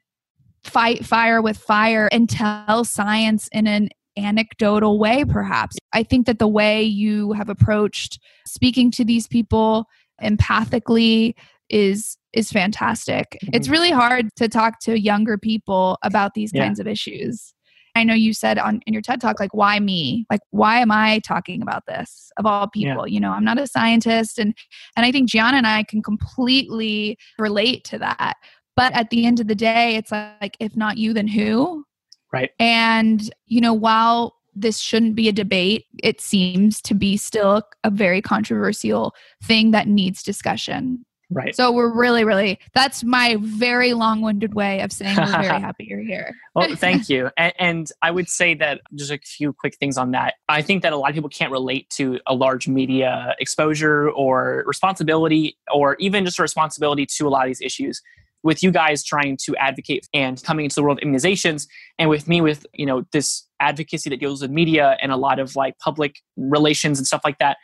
fight 0.64 1.06
fire 1.06 1.40
with 1.40 1.56
fire 1.56 2.08
and 2.12 2.28
tell 2.28 2.84
science 2.84 3.48
in 3.52 3.66
an 3.66 3.88
anecdotal 4.16 4.98
way, 4.98 5.24
perhaps. 5.24 5.76
I 5.92 6.02
think 6.02 6.26
that 6.26 6.38
the 6.38 6.48
way 6.48 6.82
you 6.82 7.32
have 7.32 7.48
approached 7.48 8.20
speaking 8.46 8.90
to 8.92 9.04
these 9.04 9.26
people 9.26 9.86
empathically 10.22 11.34
is 11.68 12.16
is 12.32 12.50
fantastic. 12.50 13.38
Mm-hmm. 13.44 13.54
It's 13.54 13.68
really 13.68 13.90
hard 13.90 14.28
to 14.36 14.48
talk 14.48 14.80
to 14.80 14.98
younger 14.98 15.36
people 15.36 15.98
about 16.02 16.34
these 16.34 16.50
yeah. 16.52 16.64
kinds 16.64 16.80
of 16.80 16.86
issues. 16.86 17.54
I 17.94 18.04
know 18.04 18.14
you 18.14 18.32
said 18.32 18.58
on 18.58 18.80
in 18.86 18.94
your 18.94 19.02
TED 19.02 19.20
talk 19.20 19.38
like 19.38 19.54
why 19.54 19.78
me? 19.78 20.24
Like 20.30 20.40
why 20.50 20.78
am 20.78 20.90
I 20.90 21.20
talking 21.20 21.62
about 21.62 21.84
this 21.86 22.30
of 22.38 22.46
all 22.46 22.68
people? 22.68 23.06
Yeah. 23.06 23.14
You 23.14 23.20
know, 23.20 23.32
I'm 23.32 23.44
not 23.44 23.58
a 23.58 23.66
scientist 23.66 24.38
and 24.38 24.54
and 24.96 25.04
I 25.04 25.12
think 25.12 25.28
Gianna 25.28 25.58
and 25.58 25.66
I 25.66 25.84
can 25.84 26.02
completely 26.02 27.18
relate 27.38 27.84
to 27.84 27.98
that. 27.98 28.34
But 28.76 28.94
at 28.94 29.10
the 29.10 29.26
end 29.26 29.40
of 29.40 29.48
the 29.48 29.54
day, 29.54 29.96
it's 29.96 30.10
like 30.10 30.56
if 30.58 30.76
not 30.76 30.96
you 30.96 31.12
then 31.12 31.28
who? 31.28 31.84
Right. 32.32 32.50
And, 32.58 33.32
you 33.46 33.60
know, 33.60 33.74
while 33.74 34.36
this 34.54 34.78
shouldn't 34.78 35.14
be 35.14 35.28
a 35.28 35.32
debate, 35.32 35.86
it 36.02 36.20
seems 36.20 36.80
to 36.82 36.94
be 36.94 37.16
still 37.16 37.62
a 37.84 37.90
very 37.90 38.20
controversial 38.20 39.14
thing 39.42 39.70
that 39.70 39.88
needs 39.88 40.22
discussion. 40.22 41.04
Right. 41.34 41.56
So 41.56 41.72
we're 41.72 41.92
really, 41.92 42.24
really, 42.24 42.58
that's 42.74 43.02
my 43.02 43.36
very 43.40 43.94
long 43.94 44.20
winded 44.20 44.54
way 44.54 44.80
of 44.80 44.92
saying 44.92 45.16
we're 45.16 45.26
very 45.26 45.46
happy 45.60 45.86
you're 45.88 46.02
here. 46.02 46.34
well, 46.54 46.74
thank 46.76 47.08
you. 47.08 47.30
And, 47.36 47.52
and, 47.58 47.92
I 48.02 48.10
would 48.10 48.28
say 48.28 48.54
that 48.54 48.82
just 48.94 49.10
a 49.10 49.18
few 49.18 49.52
quick 49.52 49.76
things 49.76 49.96
on 49.96 50.10
that. 50.10 50.34
I 50.48 50.60
think 50.60 50.82
that 50.82 50.92
a 50.92 50.96
lot 50.96 51.08
of 51.08 51.14
people 51.14 51.30
can't 51.30 51.50
relate 51.50 51.88
to 51.90 52.20
a 52.26 52.34
large 52.34 52.68
media 52.68 53.34
exposure 53.38 54.10
or 54.10 54.62
responsibility, 54.66 55.56
or 55.72 55.96
even 55.98 56.24
just 56.24 56.38
a 56.38 56.42
responsibility 56.42 57.06
to 57.06 57.28
a 57.28 57.30
lot 57.30 57.44
of 57.44 57.48
these 57.48 57.62
issues. 57.62 58.02
With 58.44 58.62
you 58.62 58.72
guys 58.72 59.04
trying 59.04 59.38
to 59.44 59.54
advocate 59.56 60.08
and 60.12 60.42
coming 60.42 60.64
into 60.64 60.74
the 60.74 60.82
world 60.82 60.98
of 61.00 61.08
immunizations, 61.08 61.68
and 61.98 62.10
with 62.10 62.26
me 62.26 62.40
with 62.40 62.66
you 62.74 62.86
know 62.86 63.04
this 63.12 63.46
advocacy 63.60 64.10
that 64.10 64.18
deals 64.18 64.42
with 64.42 64.50
media 64.50 64.96
and 65.00 65.12
a 65.12 65.16
lot 65.16 65.38
of 65.38 65.54
like 65.54 65.78
public 65.78 66.16
relations 66.36 66.98
and 66.98 67.06
stuff 67.06 67.20
like 67.24 67.38
that, 67.38 67.56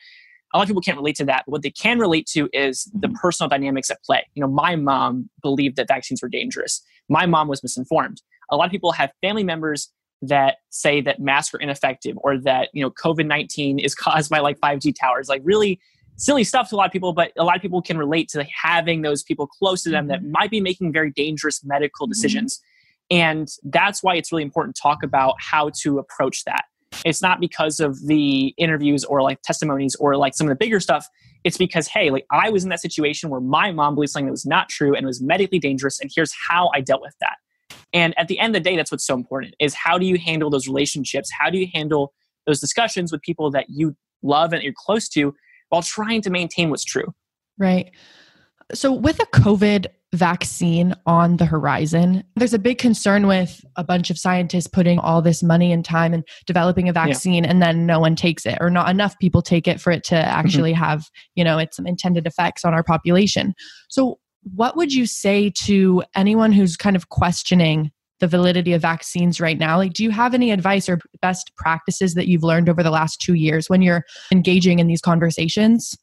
a 0.55 0.59
lot 0.59 0.63
of 0.63 0.69
people 0.69 0.83
can't 0.83 0.97
relate 0.97 1.17
to 1.17 1.25
that. 1.27 1.45
But 1.47 1.53
what 1.53 1.63
they 1.63 1.71
can 1.71 1.99
relate 1.99 2.27
to 2.33 2.49
is 2.53 2.85
the 2.95 3.09
mm-hmm. 3.09 3.17
personal 3.17 3.49
dynamics 3.49 3.91
at 3.91 4.03
play. 4.03 4.27
You 4.35 4.41
know, 4.41 4.49
my 4.49 4.77
mom 4.77 5.29
believed 5.43 5.77
that 5.77 5.89
vaccines 5.89 6.23
were 6.23 6.29
dangerous. 6.29 6.83
My 7.09 7.27
mom 7.27 7.49
was 7.49 7.63
misinformed. 7.63 8.23
A 8.51 8.57
lot 8.57 8.67
of 8.67 8.71
people 8.71 8.93
have 8.93 9.11
family 9.21 9.45
members 9.45 9.93
that 10.23 10.57
say 10.71 11.01
that 11.01 11.21
masks 11.21 11.55
are 11.55 11.59
ineffective 11.59 12.17
or 12.23 12.39
that, 12.39 12.69
you 12.73 12.83
know, 12.83 12.91
COVID 12.91 13.27
19 13.27 13.79
is 13.79 13.95
caused 13.95 14.31
by 14.31 14.41
like 14.41 14.59
5G 14.59 14.95
towers. 14.99 15.29
Like 15.29 15.43
really 15.45 15.81
silly 16.19 16.45
stuff 16.45 16.69
to 16.69 16.75
a 16.75 16.77
lot 16.77 16.87
of 16.87 16.93
people, 16.93 17.13
but 17.13 17.33
a 17.39 17.45
lot 17.45 17.57
of 17.57 17.63
people 17.63 17.81
can 17.81 17.97
relate 17.97 18.29
to 18.29 18.45
having 18.45 19.03
those 19.03 19.23
people 19.23 19.47
close 19.47 19.83
to 19.85 19.91
them 19.91 20.09
that 20.09 20.21
mm-hmm. 20.21 20.33
might 20.33 20.51
be 20.51 20.61
making 20.61 20.93
very 20.93 21.11
dangerous 21.11 21.65
medical 21.65 22.07
mm-hmm. 22.07 22.13
decisions. 22.13 22.57
Mm-hmm. 22.57 22.65
And 23.11 23.49
that's 23.65 24.03
why 24.03 24.17
it's 24.17 24.31
really 24.31 24.43
important 24.43 24.77
to 24.77 24.83
talk 24.83 25.03
about 25.03 25.37
how 25.39 25.71
to 25.83 25.99
approach 25.99 26.45
that 26.45 26.65
it's 27.05 27.23
not 27.23 27.41
because 27.41 27.81
of 27.81 28.07
the 28.07 28.55
interviews 28.57 29.05
or 29.05 29.23
like 29.23 29.41
testimonies 29.43 29.95
or 29.97 30.17
like 30.17 30.35
some 30.35 30.47
of 30.47 30.51
the 30.51 30.57
bigger 30.57 30.81
stuff 30.81 31.07
it's 31.45 31.57
because 31.57 31.87
hey 31.87 32.11
like 32.11 32.27
i 32.31 32.51
was 32.51 32.65
in 32.65 32.71
that 32.71 32.81
situation 32.81 33.31
where 33.31 33.41
my 33.41 33.71
mom 33.71 33.95
believed 33.95 34.11
something 34.11 34.27
that 34.27 34.33
was 34.33 34.47
not 34.47 34.69
true 34.69 34.95
and 34.95 35.07
was 35.07 35.21
medically 35.21 35.59
dangerous 35.59 36.01
and 36.01 36.11
here's 36.15 36.33
how 36.49 36.71
i 36.75 36.81
dealt 36.81 37.01
with 37.01 37.15
that 37.21 37.37
and 37.93 38.19
at 38.19 38.29
the 38.29 38.39
end 38.39 38.55
of 38.55 38.63
the 38.63 38.71
day 38.71 38.77
that's 38.77 38.91
what's 38.91 39.07
so 39.07 39.15
important 39.15 39.55
is 39.61 39.75
how 39.75 39.99
do 39.99 40.07
you 40.07 40.19
handle 40.19 40.51
those 40.51 40.67
relationships 40.67 41.31
how 41.39 41.51
do 41.51 41.59
you 41.59 41.69
handle 41.73 42.13
those 42.47 42.61
discussions 42.61 43.13
with 43.13 43.21
people 43.23 43.51
that 43.51 43.67
you 43.69 43.95
love 44.23 44.53
and 44.53 44.63
you're 44.63 44.73
close 44.77 45.09
to 45.09 45.35
while 45.69 45.83
trying 45.83 46.23
to 46.23 46.31
maintain 46.31 46.71
what's 46.71 46.85
true 46.85 47.13
right 47.59 47.91
so 48.75 48.93
with 48.93 49.21
a 49.21 49.27
covid 49.27 49.87
vaccine 50.15 50.95
on 51.07 51.37
the 51.37 51.45
horizon. 51.45 52.25
There's 52.37 52.55
a 52.55 52.59
big 52.59 52.79
concern 52.79 53.27
with 53.27 53.63
a 53.77 53.85
bunch 53.85 54.11
of 54.11 54.19
scientists 54.19 54.67
putting 54.67 54.99
all 54.99 55.21
this 55.21 55.43
money 55.43 55.71
and 55.71 55.85
time 55.85 56.15
and 56.15 56.27
developing 56.47 56.89
a 56.89 56.93
vaccine 56.93 57.45
yeah. 57.45 57.51
and 57.51 57.61
then 57.61 57.85
no 57.85 58.01
one 58.01 58.17
takes 58.17 58.47
it 58.47 58.57
or 58.61 58.71
not 58.71 58.89
enough 58.89 59.19
people 59.19 59.43
take 59.43 59.69
it 59.69 59.81
for 59.81 59.91
it 59.91 60.05
to 60.05 60.15
mm-hmm. 60.15 60.29
actually 60.29 60.73
mm-hmm. 60.73 60.83
have, 60.83 61.11
you 61.35 61.45
know, 61.45 61.59
its 61.59 61.77
some 61.77 61.87
intended 61.87 62.27
effects 62.27 62.65
on 62.65 62.73
our 62.73 62.83
population. 62.83 63.55
So 63.91 64.19
what 64.43 64.77
would 64.77 64.93
you 64.93 65.07
say 65.07 65.53
to 65.65 66.03
anyone 66.15 66.53
who's 66.53 66.77
kind 66.77 66.97
of 66.97 67.11
questioning 67.11 67.91
the 68.21 68.27
validity 68.27 68.73
of 68.73 68.83
vaccines 68.83 69.41
right 69.41 69.59
now? 69.59 69.77
Like, 69.77 69.93
do 69.93 70.03
you 70.03 70.11
have 70.11 70.35
any 70.35 70.51
advice 70.51 70.89
or 70.89 70.99
best 71.23 71.53
practices 71.57 72.15
that 72.15 72.29
you've 72.29 72.43
learned 72.43 72.69
over 72.69 72.83
the 72.83 72.91
last 72.91 73.21
two 73.21 73.35
years 73.35 73.69
when 73.69 73.83
you're 73.83 74.05
engaging 74.33 74.79
in 74.79 74.87
these 74.87 75.01
conversations? 75.01 75.97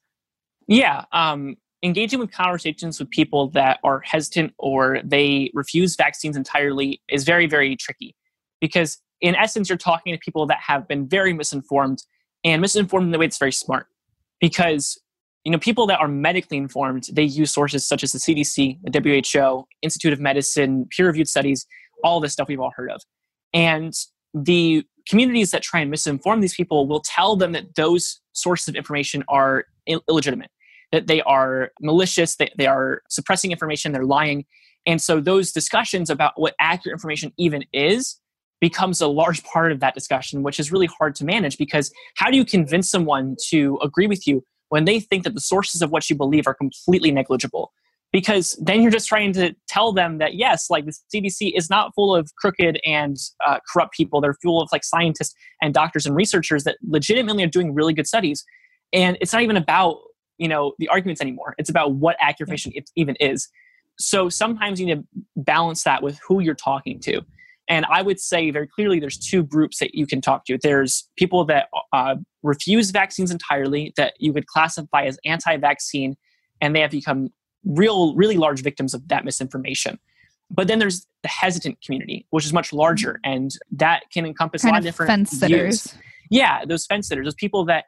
Yeah. 0.68 1.06
Um, 1.12 1.56
engaging 1.84 2.20
with 2.20 2.32
conversations 2.32 3.00
with 3.00 3.10
people 3.10 3.50
that 3.50 3.80
are 3.84 4.02
hesitant 4.02 4.54
or 4.58 5.00
they 5.04 5.52
refuse 5.54 5.96
vaccines 5.96 6.38
entirely 6.38 7.02
is 7.10 7.24
very, 7.24 7.48
very 7.48 7.76
tricky 7.76 8.16
because, 8.62 9.00
in 9.22 9.36
essence, 9.36 9.70
you're 9.70 9.78
talking 9.78 10.14
to 10.14 10.20
people 10.20 10.46
that 10.48 10.60
have 10.66 10.88
been 10.88 11.08
very 11.08 11.34
misinformed 11.34 12.04
and 12.44 12.62
misinformed 12.62 13.06
in 13.06 13.12
the 13.12 13.18
way 13.18 13.26
that's 13.26 13.38
very 13.38 13.52
smart. 13.52 13.88
Because 14.42 15.00
you 15.46 15.52
know, 15.52 15.60
people 15.60 15.86
that 15.88 16.00
are 16.00 16.08
medically 16.08 16.58
informed, 16.58 17.08
they 17.14 17.24
use 17.24 17.52
sources 17.52 17.86
such 17.86 18.04
as 18.04 18.12
the 18.12 18.18
CDC, 18.18 18.80
the 18.84 19.22
WHO, 19.32 19.68
Institute 19.84 20.12
of 20.12 20.20
Medicine, 20.20 20.88
peer-reviewed 20.90 21.28
studies, 21.28 21.68
all 22.04 22.20
this 22.20 22.34
stuff 22.34 22.48
we've 22.48 22.60
all 22.60 22.74
heard 22.76 22.92
of. 22.92 23.02
And 23.54 23.94
the 24.34 24.84
communities 25.08 25.52
that 25.52 25.62
try 25.62 25.80
and 25.82 25.94
misinform 25.94 26.42
these 26.42 26.56
people 26.56 26.88
will 26.88 27.02
tell 27.02 27.36
them 27.36 27.52
that 27.54 27.76
those 27.76 28.20
sources 28.34 28.68
of 28.68 28.76
information 28.76 29.24
are 29.28 29.66
Ill- 29.88 30.04
illegitimate 30.10 30.50
that 30.92 31.08
they 31.08 31.22
are 31.22 31.72
malicious, 31.82 32.38
they, 32.38 32.50
they 32.58 32.68
are 32.68 33.02
suppressing 33.10 33.52
information, 33.52 33.92
they're 33.92 34.06
lying. 34.06 34.46
And 34.86 35.02
so 35.02 35.20
those 35.20 35.52
discussions 35.52 36.10
about 36.10 36.34
what 36.36 36.56
accurate 36.60 36.94
information 36.94 37.34
even 37.38 37.66
is 37.74 38.20
becomes 38.62 39.02
a 39.02 39.08
large 39.08 39.44
part 39.44 39.72
of 39.72 39.80
that 39.82 39.94
discussion, 39.94 40.42
which 40.42 40.60
is 40.60 40.72
really 40.72 40.88
hard 40.88 41.16
to 41.16 41.26
manage 41.26 41.58
because 41.58 41.92
how 42.16 42.30
do 42.30 42.38
you 42.38 42.46
convince 42.46 42.90
someone 42.90 43.36
to 43.50 43.78
agree 43.82 44.08
with 44.08 44.26
you 44.26 44.44
when 44.70 44.86
they 44.86 45.00
think 45.00 45.24
that 45.24 45.34
the 45.34 45.42
sources 45.42 45.82
of 45.82 45.92
what 45.92 46.10
you 46.10 46.16
believe 46.16 46.48
are 46.48 46.54
completely 46.54 47.12
negligible? 47.12 47.74
Because 48.16 48.58
then 48.62 48.82
you're 48.82 48.94
just 48.94 49.10
trying 49.10 49.34
to 49.34 49.54
tell 49.68 49.92
them 49.92 50.20
that 50.20 50.36
yes, 50.36 50.70
like 50.70 50.86
the 50.86 50.96
CDC 51.14 51.52
is 51.54 51.70
not 51.70 51.92
full 51.94 52.16
of 52.16 52.32
crooked 52.38 52.80
and 52.86 53.18
uh, 53.46 53.60
corrupt 53.70 53.94
people. 53.94 54.22
They're 54.22 54.38
full 54.42 54.62
of 54.62 54.70
like 54.72 54.86
scientists 54.86 55.36
and 55.62 55.74
doctors 55.74 56.06
and 56.06 56.16
researchers 56.16 56.64
that 56.64 56.78
legitimately 56.88 57.44
are 57.44 57.48
doing 57.48 57.74
really 57.74 57.94
good 57.94 58.08
studies. 58.08 58.46
And 58.94 59.18
it's 59.20 59.34
not 59.34 59.42
even 59.42 59.58
about 59.58 59.98
you 60.38 60.48
know 60.48 60.74
the 60.80 60.88
arguments 60.88 61.22
anymore 61.22 61.56
it's 61.58 61.70
about 61.70 61.96
what 61.96 62.16
accurate 62.20 62.66
it 62.68 62.90
even 62.96 63.16
is 63.20 63.48
so 63.98 64.30
sometimes 64.30 64.80
you 64.80 64.86
need 64.86 64.96
to 64.96 65.04
balance 65.38 65.84
that 65.84 66.04
with 66.04 66.20
who 66.28 66.42
you're 66.42 66.54
talking 66.56 67.00
to 67.00 67.22
and 67.70 67.86
i 67.86 68.02
would 68.02 68.20
say 68.20 68.52
very 68.52 68.68
clearly 68.68 69.00
there's 69.00 69.18
two 69.18 69.44
groups 69.44 69.80
that 69.80 69.96
you 69.96 70.06
can 70.06 70.20
talk 70.20 70.46
to 70.46 70.58
there's 70.62 71.08
people 71.18 71.46
that 71.46 71.68
uh, 71.94 72.16
refuse 72.44 72.92
vaccines 72.92 73.32
entirely 73.32 73.94
that 73.96 74.14
you 74.20 74.34
could 74.34 74.46
classify 74.48 75.04
as 75.04 75.18
anti-vaccine 75.24 76.16
and 76.62 76.76
they 76.76 76.82
have 76.82 76.92
become 76.92 77.30
real 77.66 78.16
really 78.16 78.38
large 78.38 78.62
victims 78.62 78.94
of 78.94 79.08
that 79.08 79.26
misinformation 79.26 80.00
but 80.52 80.68
then 80.68 80.78
there's 80.80 81.08
the 81.24 81.30
hesitant 81.30 81.78
community 81.82 82.26
which 82.30 82.46
is 82.46 82.54
much 82.54 82.72
larger 82.72 83.14
mm-hmm. 83.14 83.34
and 83.34 83.58
that 83.72 84.04
can 84.14 84.26
encompass 84.26 84.62
kind 84.62 84.72
a 84.72 84.76
lot 84.76 84.80
of 84.80 84.84
different 84.86 85.10
fence 85.10 85.32
sitters 85.32 85.96
yeah 86.30 86.64
those 86.66 86.86
fence 86.86 87.08
sitters 87.08 87.26
those 87.26 87.36
people 87.36 87.66
that 87.66 87.86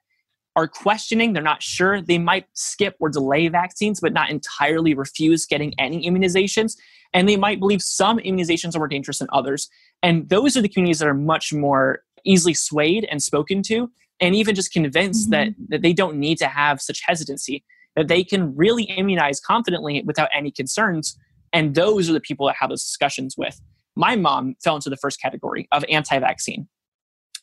are 0.58 0.68
questioning, 0.68 1.34
they're 1.34 1.44
not 1.44 1.62
sure, 1.62 2.02
they 2.02 2.18
might 2.18 2.48
skip 2.54 2.96
or 3.00 3.10
delay 3.10 3.48
vaccines, 3.48 4.00
but 4.00 4.12
not 4.12 4.32
entirely 4.32 4.96
refuse 4.96 5.46
getting 5.46 5.72
any 5.78 6.04
immunizations. 6.10 6.76
And 7.14 7.30
they 7.30 7.38
might 7.38 7.60
believe 7.60 7.80
some 7.84 8.18
immunizations 8.18 8.76
are 8.76 8.80
more 8.80 8.88
dangerous 8.88 9.20
than 9.20 9.28
others. 9.32 9.70
And 10.02 10.28
those 10.30 10.58
are 10.58 10.62
the 10.64 10.68
communities 10.68 10.98
that 10.98 11.08
are 11.08 11.14
much 11.14 11.54
more 11.54 12.02
easily 12.26 12.56
swayed 12.56 13.08
and 13.12 13.22
spoken 13.22 13.62
to, 13.64 13.92
and 14.20 14.34
even 14.34 14.56
just 14.56 14.72
convinced 14.72 15.30
mm-hmm. 15.30 15.52
that, 15.52 15.70
that 15.70 15.82
they 15.84 15.94
don't 15.94 16.18
need 16.18 16.40
to 16.40 16.48
have 16.48 16.82
such 16.82 17.04
hesitancy, 17.06 17.64
that 17.98 18.08
they 18.08 18.24
can 18.24 18.56
really 18.56 18.84
immunize 18.84 19.42
confidently 19.42 20.02
without 20.06 20.30
any 20.34 20.52
concerns. 20.52 21.18
And 21.52 21.76
those 21.76 22.10
are 22.10 22.14
the 22.14 22.22
people 22.22 22.48
that 22.48 22.56
have 22.60 22.70
those 22.70 22.84
discussions 22.84 23.36
with. 23.38 23.60
My 23.96 24.16
mom 24.16 24.56
fell 24.64 24.76
into 24.76 24.90
the 24.90 24.98
first 24.98 25.20
category 25.20 25.68
of 25.72 25.84
anti 25.90 26.18
vaccine. 26.20 26.70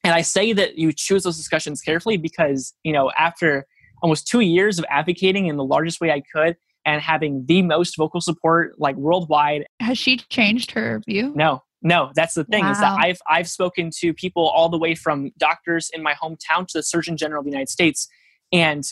And 0.05 0.15
I 0.15 0.23
say 0.23 0.53
that 0.53 0.79
you 0.79 0.93
choose 0.93 1.25
those 1.25 1.37
discussions 1.37 1.81
carefully 1.83 2.17
because, 2.17 2.73
you 2.85 2.93
know, 2.93 3.11
after 3.19 3.67
almost 4.03 4.29
two 4.29 4.41
years 4.41 4.79
of 4.79 4.85
advocating 4.89 5.47
in 5.47 5.57
the 5.57 5.65
largest 5.65 6.01
way 6.01 6.11
I 6.11 6.23
could 6.35 6.57
and 6.85 7.01
having 7.01 7.47
the 7.47 7.63
most 7.63 7.97
vocal 7.97 8.21
support 8.21 8.79
like 8.79 8.97
worldwide. 8.97 9.67
Has 9.81 9.99
she 9.99 10.19
changed 10.29 10.71
her 10.73 11.03
view? 11.07 11.33
No, 11.35 11.63
no, 11.83 12.13
that's 12.15 12.35
the 12.35 12.45
thing 12.45 12.65
wow. 12.65 12.73
is 12.73 12.81
that 12.81 12.99
I've 13.01 13.19
I've 13.29 13.49
spoken 13.49 13.91
to 14.01 14.13
people 14.15 14.47
all 14.49 14.69
the 14.69 14.79
way 14.79 14.95
from 14.95 15.31
doctors 15.39 15.91
in 15.93 16.03
my 16.03 16.15
hometown 16.15 16.67
to 16.69 16.79
the 16.79 16.83
Surgeon 16.83 17.17
General 17.17 17.41
of 17.41 17.47
the 17.47 17.51
United 17.51 17.71
States, 17.71 18.07
and 18.53 18.85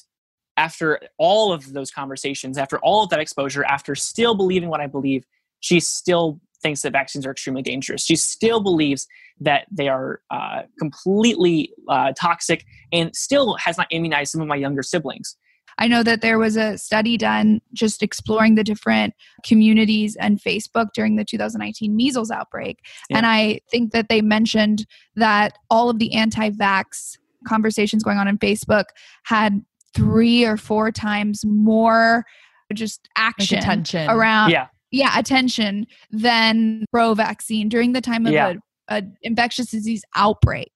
after 0.57 1.01
all 1.19 1.53
of 1.53 1.73
those 1.73 1.91
conversations, 1.91 2.59
after 2.59 2.79
all 2.79 3.05
of 3.05 3.11
that 3.11 3.21
exposure, 3.21 3.65
after 3.65 3.95
still 3.95 4.35
believing 4.35 4.69
what 4.69 4.81
I 4.81 4.87
believe, 4.87 5.25
she 5.61 5.81
still 5.81 6.41
thinks 6.63 6.83
that 6.83 6.93
vaccines 6.93 7.27
are 7.27 7.33
extremely 7.33 7.63
dangerous. 7.63 8.05
She 8.05 8.17
still 8.17 8.61
believes 8.61 9.07
that 9.41 9.67
they 9.71 9.89
are 9.89 10.21
uh, 10.31 10.63
completely 10.79 11.73
uh, 11.89 12.13
toxic 12.19 12.65
and 12.93 13.15
still 13.15 13.57
has 13.57 13.79
not 13.79 13.89
immunized 13.91 14.33
some 14.33 14.41
of 14.41 14.49
my 14.49 14.57
younger 14.57 14.83
siblings. 14.83 15.37
I 15.79 15.89
know 15.89 16.03
that 16.03 16.21
there 16.21 16.39
was 16.39 16.57
a 16.57 16.77
study 16.77 17.17
done 17.17 17.61
just 17.73 18.03
exploring 18.03 18.55
the 18.55 18.65
different 18.65 19.15
communities 19.45 20.17
and 20.17 20.41
Facebook 20.41 20.89
during 20.95 21.17
the 21.17 21.25
2019 21.25 21.97
measles 21.97 22.31
outbreak. 22.31 22.79
Yeah. 23.09 23.19
And 23.19 23.27
I 23.27 23.61
think 23.71 23.93
that 23.93 24.09
they 24.09 24.21
mentioned 24.21 24.87
that 25.17 25.59
all 25.71 25.89
of 25.89 25.99
the 25.99 26.13
anti 26.15 26.51
vax 26.51 27.17
conversations 27.49 28.05
going 28.05 28.19
on 28.19 28.29
in 28.29 28.39
Facebook 28.39 28.85
had 29.25 29.65
three 29.95 30.45
or 30.45 30.57
four 30.57 30.91
times 30.91 31.45
more 31.45 32.25
just 32.73 33.09
action 33.17 33.57
like 33.57 33.65
attention. 33.65 34.11
around 34.11 34.51
yeah. 34.51 34.69
Yeah 34.91 35.19
attention 35.19 35.87
than 36.11 36.85
pro 36.91 37.15
vaccine 37.15 37.69
during 37.69 37.93
the 37.93 38.01
time 38.01 38.27
of 38.27 38.33
yeah. 38.33 38.55
a, 38.89 38.99
a 38.99 39.03
infectious 39.23 39.67
disease 39.67 40.03
outbreak. 40.17 40.71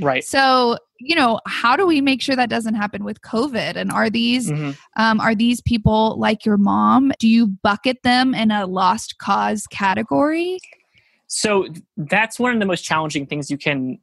Right. 0.00 0.24
So 0.24 0.78
you 1.00 1.16
know 1.16 1.40
how 1.46 1.76
do 1.76 1.86
we 1.86 2.00
make 2.00 2.22
sure 2.22 2.36
that 2.36 2.50
doesn't 2.50 2.74
happen 2.74 3.04
with 3.04 3.20
covid? 3.22 3.76
And 3.76 3.90
are 3.90 4.10
these 4.10 4.50
mm-hmm. 4.50 4.72
um, 4.96 5.20
are 5.20 5.34
these 5.34 5.60
people 5.60 6.16
like 6.18 6.44
your 6.44 6.56
mom? 6.56 7.12
Do 7.18 7.28
you 7.28 7.48
bucket 7.48 7.98
them 8.04 8.34
in 8.34 8.50
a 8.50 8.66
lost 8.66 9.18
cause 9.18 9.66
category? 9.66 10.58
So 11.26 11.66
that's 11.96 12.40
one 12.40 12.52
of 12.52 12.60
the 12.60 12.66
most 12.66 12.82
challenging 12.82 13.26
things 13.26 13.50
you 13.50 13.58
can 13.58 13.98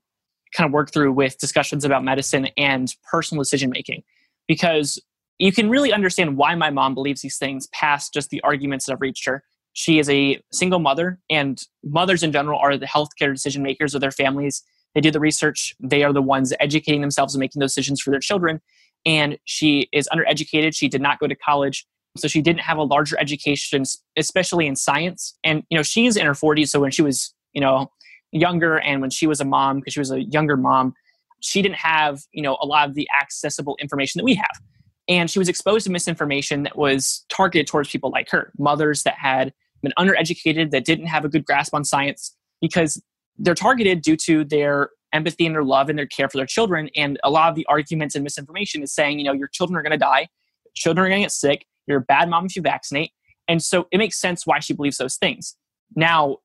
kind 0.53 0.65
of 0.65 0.71
work 0.71 0.91
through 0.91 1.11
with 1.11 1.37
discussions 1.37 1.83
about 1.83 2.03
medicine 2.03 2.47
and 2.57 2.93
personal 3.11 3.43
decision 3.43 3.69
making 3.69 4.03
because 4.47 5.01
you 5.39 5.51
can 5.51 5.69
really 5.69 5.93
understand 5.93 6.37
why 6.37 6.55
my 6.55 6.69
mom 6.69 6.93
believes 6.93 7.21
these 7.21 7.37
things 7.37 7.67
past 7.67 8.13
just 8.13 8.29
the 8.29 8.41
arguments 8.41 8.85
that 8.85 8.93
have 8.93 9.01
reached 9.01 9.25
her. 9.25 9.43
She 9.73 9.99
is 9.99 10.09
a 10.09 10.41
single 10.51 10.79
mother, 10.79 11.19
and 11.29 11.61
mothers 11.83 12.23
in 12.23 12.31
general 12.31 12.59
are 12.59 12.77
the 12.77 12.87
healthcare 12.87 13.31
decision 13.31 13.61
makers 13.61 13.93
of 13.93 14.01
their 14.01 14.11
families. 14.11 14.63
They 14.95 15.01
do 15.01 15.11
the 15.11 15.19
research, 15.19 15.75
they 15.79 16.03
are 16.03 16.11
the 16.11 16.21
ones 16.21 16.53
educating 16.59 17.01
themselves 17.01 17.35
and 17.35 17.39
making 17.39 17.59
those 17.59 17.73
decisions 17.75 18.01
for 18.01 18.09
their 18.09 18.19
children. 18.19 18.61
And 19.05 19.37
she 19.45 19.87
is 19.93 20.09
undereducated. 20.11 20.75
She 20.75 20.89
did 20.89 21.01
not 21.01 21.19
go 21.19 21.27
to 21.27 21.35
college. 21.35 21.85
So 22.17 22.27
she 22.27 22.41
didn't 22.41 22.61
have 22.61 22.77
a 22.77 22.83
larger 22.83 23.17
education, 23.19 23.83
especially 24.17 24.65
in 24.65 24.75
science. 24.75 25.37
And, 25.43 25.63
you 25.69 25.77
know, 25.77 25.83
she's 25.83 26.17
in 26.17 26.25
her 26.25 26.33
40s. 26.33 26.69
So 26.69 26.79
when 26.79 26.91
she 26.91 27.03
was, 27.03 27.33
you 27.53 27.61
know, 27.61 27.91
younger 28.31 28.79
and 28.79 29.01
when 29.01 29.11
she 29.11 29.27
was 29.27 29.39
a 29.39 29.45
mom, 29.45 29.79
because 29.79 29.93
she 29.93 29.99
was 29.99 30.11
a 30.11 30.23
younger 30.23 30.57
mom, 30.57 30.93
she 31.39 31.61
didn't 31.61 31.75
have, 31.75 32.21
you 32.31 32.41
know, 32.41 32.57
a 32.61 32.65
lot 32.65 32.87
of 32.87 32.95
the 32.95 33.07
accessible 33.21 33.77
information 33.79 34.19
that 34.19 34.25
we 34.25 34.35
have. 34.35 34.61
And 35.07 35.29
she 35.29 35.39
was 35.39 35.47
exposed 35.47 35.85
to 35.85 35.91
misinformation 35.91 36.63
that 36.63 36.77
was 36.77 37.25
targeted 37.29 37.67
towards 37.67 37.89
people 37.89 38.09
like 38.09 38.29
her, 38.31 38.51
mothers 38.57 39.03
that 39.03 39.15
had 39.17 39.53
been 39.81 39.93
undereducated, 39.97 40.71
that 40.71 40.83
didn't 40.83 41.05
have 41.05 41.23
a 41.23 41.29
good 41.29 41.45
grasp 41.45 41.73
on 41.73 41.83
science, 41.83 42.35
because 42.61 43.01
they're 43.37 43.55
targeted 43.55 44.01
due 44.01 44.17
to 44.17 44.43
their 44.43 44.89
empathy 45.13 45.45
and 45.45 45.55
their 45.55 45.63
love 45.63 45.89
and 45.89 45.97
their 45.97 46.07
care 46.07 46.27
for 46.27 46.37
their 46.37 46.45
children. 46.45 46.89
And 46.95 47.19
a 47.23 47.29
lot 47.29 47.49
of 47.49 47.55
the 47.55 47.65
arguments 47.67 48.15
and 48.15 48.23
misinformation 48.23 48.83
is 48.83 48.91
saying, 48.91 49.19
you 49.19 49.25
know, 49.25 49.31
your 49.31 49.47
children 49.47 49.77
are 49.77 49.83
going 49.83 49.91
to 49.91 49.97
die, 49.97 50.27
children 50.75 51.05
are 51.05 51.09
going 51.09 51.21
to 51.21 51.25
get 51.25 51.31
sick, 51.31 51.65
you're 51.85 51.99
a 51.99 52.01
bad 52.01 52.29
mom 52.29 52.45
if 52.47 52.55
you 52.55 52.61
vaccinate. 52.61 53.11
And 53.47 53.63
so 53.63 53.87
it 53.91 53.99
makes 53.99 54.19
sense 54.19 54.45
why 54.45 54.59
she 54.59 54.73
believes 54.73 54.97
those 54.97 55.15
things. 55.15 55.55
Now, 55.95 56.37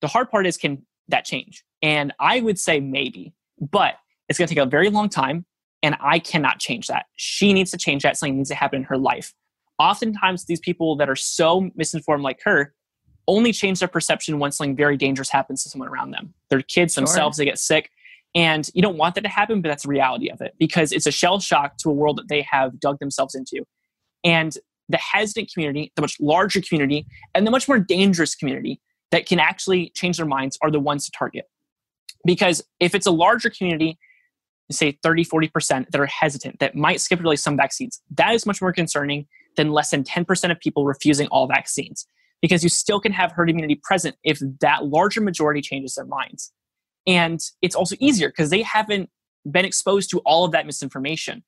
the 0.00 0.08
hard 0.08 0.30
part 0.30 0.46
is 0.46 0.56
can 0.56 0.84
that 1.08 1.24
change? 1.24 1.64
And 1.80 2.12
I 2.18 2.40
would 2.40 2.58
say 2.58 2.80
maybe, 2.80 3.34
but 3.60 3.94
it's 4.28 4.38
going 4.38 4.48
to 4.48 4.54
take 4.54 4.62
a 4.62 4.68
very 4.68 4.90
long 4.90 5.08
time. 5.08 5.44
And 5.82 5.96
I 6.00 6.18
cannot 6.18 6.60
change 6.60 6.86
that. 6.86 7.06
She 7.16 7.52
needs 7.52 7.70
to 7.72 7.76
change 7.76 8.02
that. 8.04 8.16
Something 8.16 8.38
needs 8.38 8.48
to 8.48 8.54
happen 8.54 8.78
in 8.78 8.84
her 8.84 8.96
life. 8.96 9.34
Oftentimes, 9.78 10.46
these 10.46 10.60
people 10.60 10.96
that 10.96 11.10
are 11.10 11.16
so 11.16 11.70
misinformed 11.74 12.22
like 12.22 12.40
her 12.44 12.74
only 13.26 13.52
change 13.52 13.80
their 13.80 13.88
perception 13.88 14.38
when 14.38 14.52
something 14.52 14.76
very 14.76 14.96
dangerous 14.96 15.30
happens 15.30 15.62
to 15.62 15.68
someone 15.68 15.88
around 15.88 16.10
them. 16.10 16.32
Their 16.50 16.62
kids 16.62 16.94
sure. 16.94 17.02
themselves, 17.02 17.36
they 17.36 17.44
get 17.44 17.58
sick. 17.58 17.90
And 18.34 18.68
you 18.74 18.82
don't 18.82 18.96
want 18.96 19.14
that 19.14 19.22
to 19.22 19.28
happen, 19.28 19.62
but 19.62 19.68
that's 19.68 19.84
the 19.84 19.88
reality 19.88 20.30
of 20.30 20.40
it 20.40 20.54
because 20.58 20.92
it's 20.92 21.06
a 21.06 21.12
shell 21.12 21.38
shock 21.38 21.76
to 21.78 21.90
a 21.90 21.92
world 21.92 22.18
that 22.18 22.28
they 22.28 22.42
have 22.42 22.80
dug 22.80 22.98
themselves 22.98 23.34
into. 23.34 23.64
And 24.24 24.56
the 24.88 24.96
hesitant 24.96 25.52
community, 25.52 25.92
the 25.96 26.02
much 26.02 26.16
larger 26.20 26.60
community, 26.60 27.06
and 27.34 27.46
the 27.46 27.50
much 27.50 27.68
more 27.68 27.78
dangerous 27.78 28.34
community 28.34 28.80
that 29.12 29.26
can 29.26 29.38
actually 29.38 29.90
change 29.90 30.16
their 30.16 30.26
minds 30.26 30.58
are 30.62 30.70
the 30.70 30.80
ones 30.80 31.04
to 31.06 31.12
target. 31.12 31.44
Because 32.24 32.62
if 32.80 32.94
it's 32.94 33.06
a 33.06 33.10
larger 33.10 33.50
community, 33.50 33.98
say 34.70 34.98
30, 35.02 35.24
40% 35.24 35.90
that 35.90 36.00
are 36.00 36.06
hesitant, 36.06 36.58
that 36.60 36.74
might 36.74 37.00
skip 37.00 37.20
really 37.20 37.36
some 37.36 37.56
vaccines, 37.56 38.00
that 38.16 38.34
is 38.34 38.46
much 38.46 38.60
more 38.60 38.72
concerning 38.72 39.26
than 39.56 39.70
less 39.70 39.90
than 39.90 40.02
10% 40.04 40.50
of 40.50 40.58
people 40.60 40.84
refusing 40.86 41.28
all 41.28 41.46
vaccines. 41.46 42.06
Because 42.40 42.62
you 42.62 42.68
still 42.68 43.00
can 43.00 43.12
have 43.12 43.32
herd 43.32 43.48
immunity 43.48 43.80
present 43.82 44.16
if 44.22 44.38
that 44.60 44.84
larger 44.84 45.20
majority 45.20 45.62
changes 45.62 45.94
their 45.94 46.04
minds. 46.04 46.52
And 47.06 47.40
it's 47.62 47.74
also 47.74 47.96
easier 48.00 48.28
because 48.28 48.50
they 48.50 48.62
haven't 48.62 49.08
been 49.50 49.64
exposed 49.64 50.10
to 50.10 50.18
all 50.20 50.44
of 50.44 50.52
that 50.52 50.66
misinformation. 50.66 51.42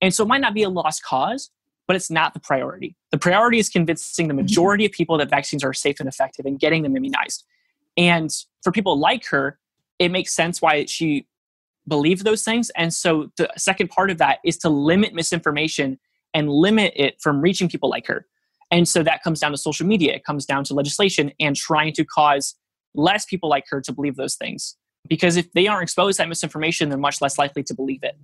And 0.00 0.12
so 0.12 0.24
it 0.24 0.28
might 0.28 0.40
not 0.40 0.54
be 0.54 0.62
a 0.62 0.68
lost 0.68 1.02
cause, 1.02 1.50
but 1.86 1.96
it's 1.96 2.10
not 2.10 2.34
the 2.34 2.40
priority. 2.40 2.96
The 3.10 3.18
priority 3.18 3.58
is 3.58 3.68
convincing 3.68 4.28
the 4.28 4.34
mm-hmm. 4.34 4.42
majority 4.42 4.84
of 4.84 4.92
people 4.92 5.18
that 5.18 5.30
vaccines 5.30 5.64
are 5.64 5.72
safe 5.72 6.00
and 6.00 6.08
effective 6.08 6.46
and 6.46 6.58
getting 6.58 6.82
them 6.82 6.96
immunized. 6.96 7.44
And 7.96 8.30
for 8.62 8.72
people 8.72 8.98
like 8.98 9.26
her, 9.26 9.58
it 9.98 10.10
makes 10.10 10.34
sense 10.34 10.60
why 10.60 10.86
she 10.86 11.26
believed 11.86 12.24
those 12.24 12.42
things. 12.42 12.70
And 12.70 12.92
so 12.92 13.30
the 13.36 13.50
second 13.56 13.88
part 13.88 14.10
of 14.10 14.18
that 14.18 14.38
is 14.44 14.58
to 14.58 14.68
limit 14.68 15.14
misinformation 15.14 15.98
and 16.32 16.48
limit 16.48 16.92
it 16.96 17.20
from 17.20 17.40
reaching 17.40 17.68
people 17.68 17.88
like 17.88 18.06
her. 18.06 18.26
And 18.70 18.88
so 18.88 19.02
that 19.02 19.22
comes 19.22 19.40
down 19.40 19.52
to 19.52 19.58
social 19.58 19.86
media, 19.86 20.14
it 20.14 20.24
comes 20.24 20.46
down 20.46 20.64
to 20.64 20.74
legislation 20.74 21.32
and 21.38 21.54
trying 21.54 21.92
to 21.94 22.04
cause 22.04 22.56
less 22.94 23.24
people 23.24 23.48
like 23.48 23.64
her 23.68 23.80
to 23.82 23.92
believe 23.92 24.16
those 24.16 24.34
things. 24.34 24.76
Because 25.06 25.36
if 25.36 25.52
they 25.52 25.66
aren't 25.66 25.82
exposed 25.82 26.16
to 26.16 26.22
that 26.22 26.28
misinformation, 26.28 26.88
they're 26.88 26.98
much 26.98 27.20
less 27.20 27.38
likely 27.38 27.62
to 27.64 27.74
believe 27.74 28.02
it 28.02 28.16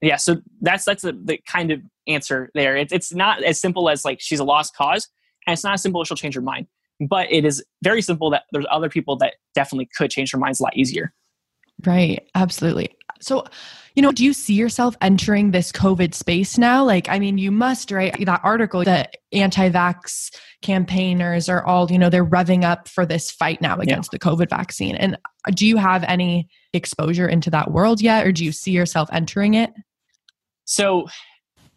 yeah 0.00 0.16
so 0.16 0.40
that's 0.60 0.84
that's 0.84 1.02
the, 1.02 1.12
the 1.24 1.38
kind 1.46 1.70
of 1.70 1.80
answer 2.06 2.50
there 2.54 2.76
it, 2.76 2.92
it's 2.92 3.14
not 3.14 3.42
as 3.42 3.60
simple 3.60 3.88
as 3.88 4.04
like 4.04 4.20
she's 4.20 4.40
a 4.40 4.44
lost 4.44 4.74
cause 4.74 5.08
and 5.46 5.52
it's 5.52 5.64
not 5.64 5.74
as 5.74 5.82
simple 5.82 6.00
as 6.00 6.08
she'll 6.08 6.16
change 6.16 6.34
her 6.34 6.40
mind 6.40 6.66
but 7.08 7.30
it 7.30 7.44
is 7.44 7.64
very 7.82 8.02
simple 8.02 8.30
that 8.30 8.44
there's 8.52 8.66
other 8.70 8.88
people 8.88 9.16
that 9.16 9.34
definitely 9.54 9.88
could 9.96 10.10
change 10.10 10.32
their 10.32 10.40
minds 10.40 10.60
a 10.60 10.62
lot 10.62 10.76
easier 10.76 11.12
right. 11.86 12.26
Absolutely. 12.34 12.96
So 13.20 13.44
you 13.96 14.02
know 14.02 14.12
do 14.12 14.24
you 14.24 14.32
see 14.32 14.54
yourself 14.54 14.96
entering 15.00 15.50
this 15.50 15.72
covid 15.72 16.14
space 16.14 16.56
now? 16.56 16.84
Like 16.84 17.08
i 17.08 17.18
mean 17.18 17.38
you 17.38 17.50
must 17.50 17.90
right? 17.90 18.14
That 18.24 18.40
article 18.44 18.84
the 18.84 19.08
anti-vax 19.32 20.34
campaigners 20.62 21.48
are 21.48 21.64
all 21.64 21.90
you 21.90 21.98
know 21.98 22.08
they're 22.08 22.24
revving 22.24 22.64
up 22.64 22.88
for 22.88 23.04
this 23.04 23.30
fight 23.30 23.60
now 23.60 23.76
against 23.78 24.12
yeah. 24.12 24.18
the 24.18 24.30
covid 24.30 24.48
vaccine. 24.48 24.94
And 24.94 25.16
uh, 25.46 25.50
do 25.52 25.66
you 25.66 25.76
have 25.76 26.04
any 26.04 26.48
exposure 26.72 27.28
into 27.28 27.50
that 27.50 27.72
world 27.72 28.00
yet 28.00 28.26
or 28.26 28.32
do 28.32 28.44
you 28.44 28.52
see 28.52 28.70
yourself 28.70 29.08
entering 29.12 29.54
it? 29.54 29.70
So, 30.64 31.08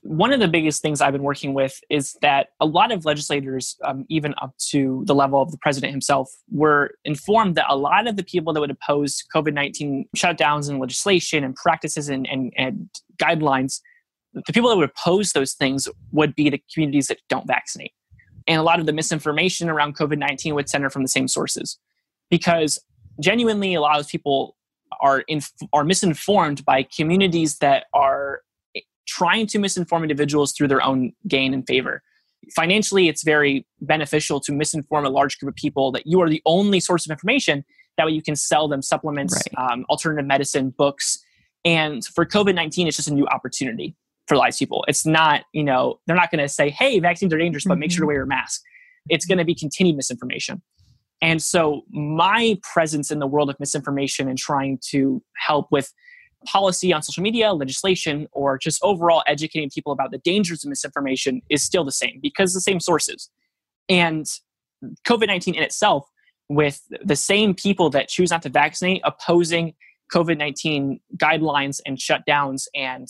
one 0.03 0.33
of 0.33 0.41
the 0.41 0.49
biggest 0.49 0.81
things 0.81 0.99
I've 0.99 1.13
been 1.13 1.23
working 1.23 1.53
with 1.53 1.79
is 1.89 2.17
that 2.21 2.49
a 2.59 2.65
lot 2.65 2.91
of 2.91 3.05
legislators, 3.05 3.77
um, 3.85 4.05
even 4.09 4.35
up 4.41 4.53
to 4.69 5.01
the 5.05 5.15
level 5.15 5.41
of 5.41 5.51
the 5.51 5.57
president 5.57 5.91
himself, 5.91 6.29
were 6.51 6.91
informed 7.05 7.55
that 7.55 7.67
a 7.69 7.77
lot 7.77 8.05
of 8.05 8.17
the 8.17 8.23
people 8.23 8.51
that 8.51 8.59
would 8.59 8.69
oppose 8.69 9.23
COVID 9.33 9.53
19 9.53 10.09
shutdowns 10.15 10.69
and 10.69 10.79
legislation 10.79 11.45
and 11.45 11.55
practices 11.55 12.09
and, 12.09 12.27
and, 12.27 12.51
and 12.57 12.89
guidelines, 13.17 13.79
the 14.33 14.51
people 14.51 14.69
that 14.69 14.75
would 14.75 14.89
oppose 14.89 15.31
those 15.31 15.53
things 15.53 15.87
would 16.11 16.35
be 16.35 16.49
the 16.49 16.61
communities 16.73 17.07
that 17.07 17.19
don't 17.29 17.47
vaccinate. 17.47 17.93
And 18.45 18.59
a 18.59 18.63
lot 18.63 18.81
of 18.81 18.85
the 18.85 18.93
misinformation 18.93 19.69
around 19.69 19.95
COVID 19.95 20.17
19 20.17 20.53
would 20.53 20.67
center 20.67 20.89
from 20.89 21.03
the 21.03 21.07
same 21.07 21.29
sources. 21.29 21.79
Because 22.29 22.77
genuinely, 23.21 23.73
a 23.73 23.79
lot 23.79 24.01
of 24.01 24.09
people 24.09 24.57
are, 24.99 25.21
inf- 25.29 25.53
are 25.71 25.85
misinformed 25.85 26.65
by 26.65 26.83
communities 26.83 27.59
that 27.59 27.85
are 27.93 28.41
trying 29.07 29.47
to 29.47 29.59
misinform 29.59 30.01
individuals 30.01 30.53
through 30.53 30.67
their 30.67 30.81
own 30.81 31.13
gain 31.27 31.53
and 31.53 31.65
favor. 31.67 32.01
Financially, 32.55 33.07
it's 33.07 33.23
very 33.23 33.65
beneficial 33.81 34.39
to 34.41 34.51
misinform 34.51 35.05
a 35.05 35.09
large 35.09 35.39
group 35.39 35.51
of 35.51 35.55
people 35.55 35.91
that 35.91 36.05
you 36.05 36.21
are 36.21 36.29
the 36.29 36.41
only 36.45 36.79
source 36.79 37.05
of 37.05 37.11
information. 37.11 37.63
That 37.97 38.05
way, 38.05 38.11
you 38.11 38.21
can 38.21 38.35
sell 38.35 38.67
them 38.67 38.81
supplements, 38.81 39.41
right. 39.57 39.71
um, 39.71 39.85
alternative 39.89 40.25
medicine, 40.25 40.71
books. 40.71 41.23
And 41.63 42.03
for 42.03 42.25
COVID 42.25 42.55
19, 42.55 42.87
it's 42.87 42.97
just 42.97 43.07
a 43.07 43.13
new 43.13 43.27
opportunity 43.27 43.95
for 44.27 44.35
a 44.35 44.37
lot 44.37 44.49
of 44.49 44.57
people. 44.57 44.83
It's 44.87 45.05
not, 45.05 45.43
you 45.53 45.63
know, 45.63 45.99
they're 46.05 46.15
not 46.15 46.31
going 46.31 46.41
to 46.41 46.49
say, 46.49 46.69
hey, 46.69 46.99
vaccines 46.99 47.33
are 47.33 47.37
dangerous, 47.37 47.63
but 47.65 47.73
mm-hmm. 47.73 47.81
make 47.81 47.91
sure 47.91 47.97
to 47.97 48.01
mm-hmm. 48.01 48.07
wear 48.07 48.17
your 48.17 48.25
mask. 48.25 48.61
It's 49.09 49.25
going 49.25 49.37
to 49.37 49.45
be 49.45 49.55
continued 49.55 49.95
misinformation. 49.95 50.61
And 51.21 51.41
so, 51.41 51.83
my 51.89 52.59
presence 52.63 53.09
in 53.09 53.19
the 53.19 53.27
world 53.27 53.49
of 53.49 53.57
misinformation 53.59 54.27
and 54.27 54.37
trying 54.37 54.79
to 54.89 55.23
help 55.37 55.67
with 55.71 55.93
policy 56.45 56.93
on 56.93 57.01
social 57.01 57.23
media, 57.23 57.53
legislation, 57.53 58.27
or 58.31 58.57
just 58.57 58.79
overall 58.83 59.23
educating 59.27 59.69
people 59.69 59.91
about 59.91 60.11
the 60.11 60.17
dangers 60.19 60.63
of 60.63 60.69
misinformation 60.69 61.41
is 61.49 61.63
still 61.63 61.83
the 61.83 61.91
same 61.91 62.19
because 62.21 62.53
the 62.53 62.61
same 62.61 62.79
sources. 62.79 63.29
And 63.89 64.25
COVID 65.05 65.27
19 65.27 65.55
in 65.55 65.63
itself, 65.63 66.09
with 66.49 66.81
the 67.03 67.15
same 67.15 67.53
people 67.53 67.89
that 67.91 68.07
choose 68.09 68.31
not 68.31 68.41
to 68.43 68.49
vaccinate 68.49 69.01
opposing 69.03 69.73
COVID 70.13 70.37
19 70.37 70.99
guidelines 71.17 71.79
and 71.85 71.97
shutdowns 71.97 72.67
and 72.75 73.07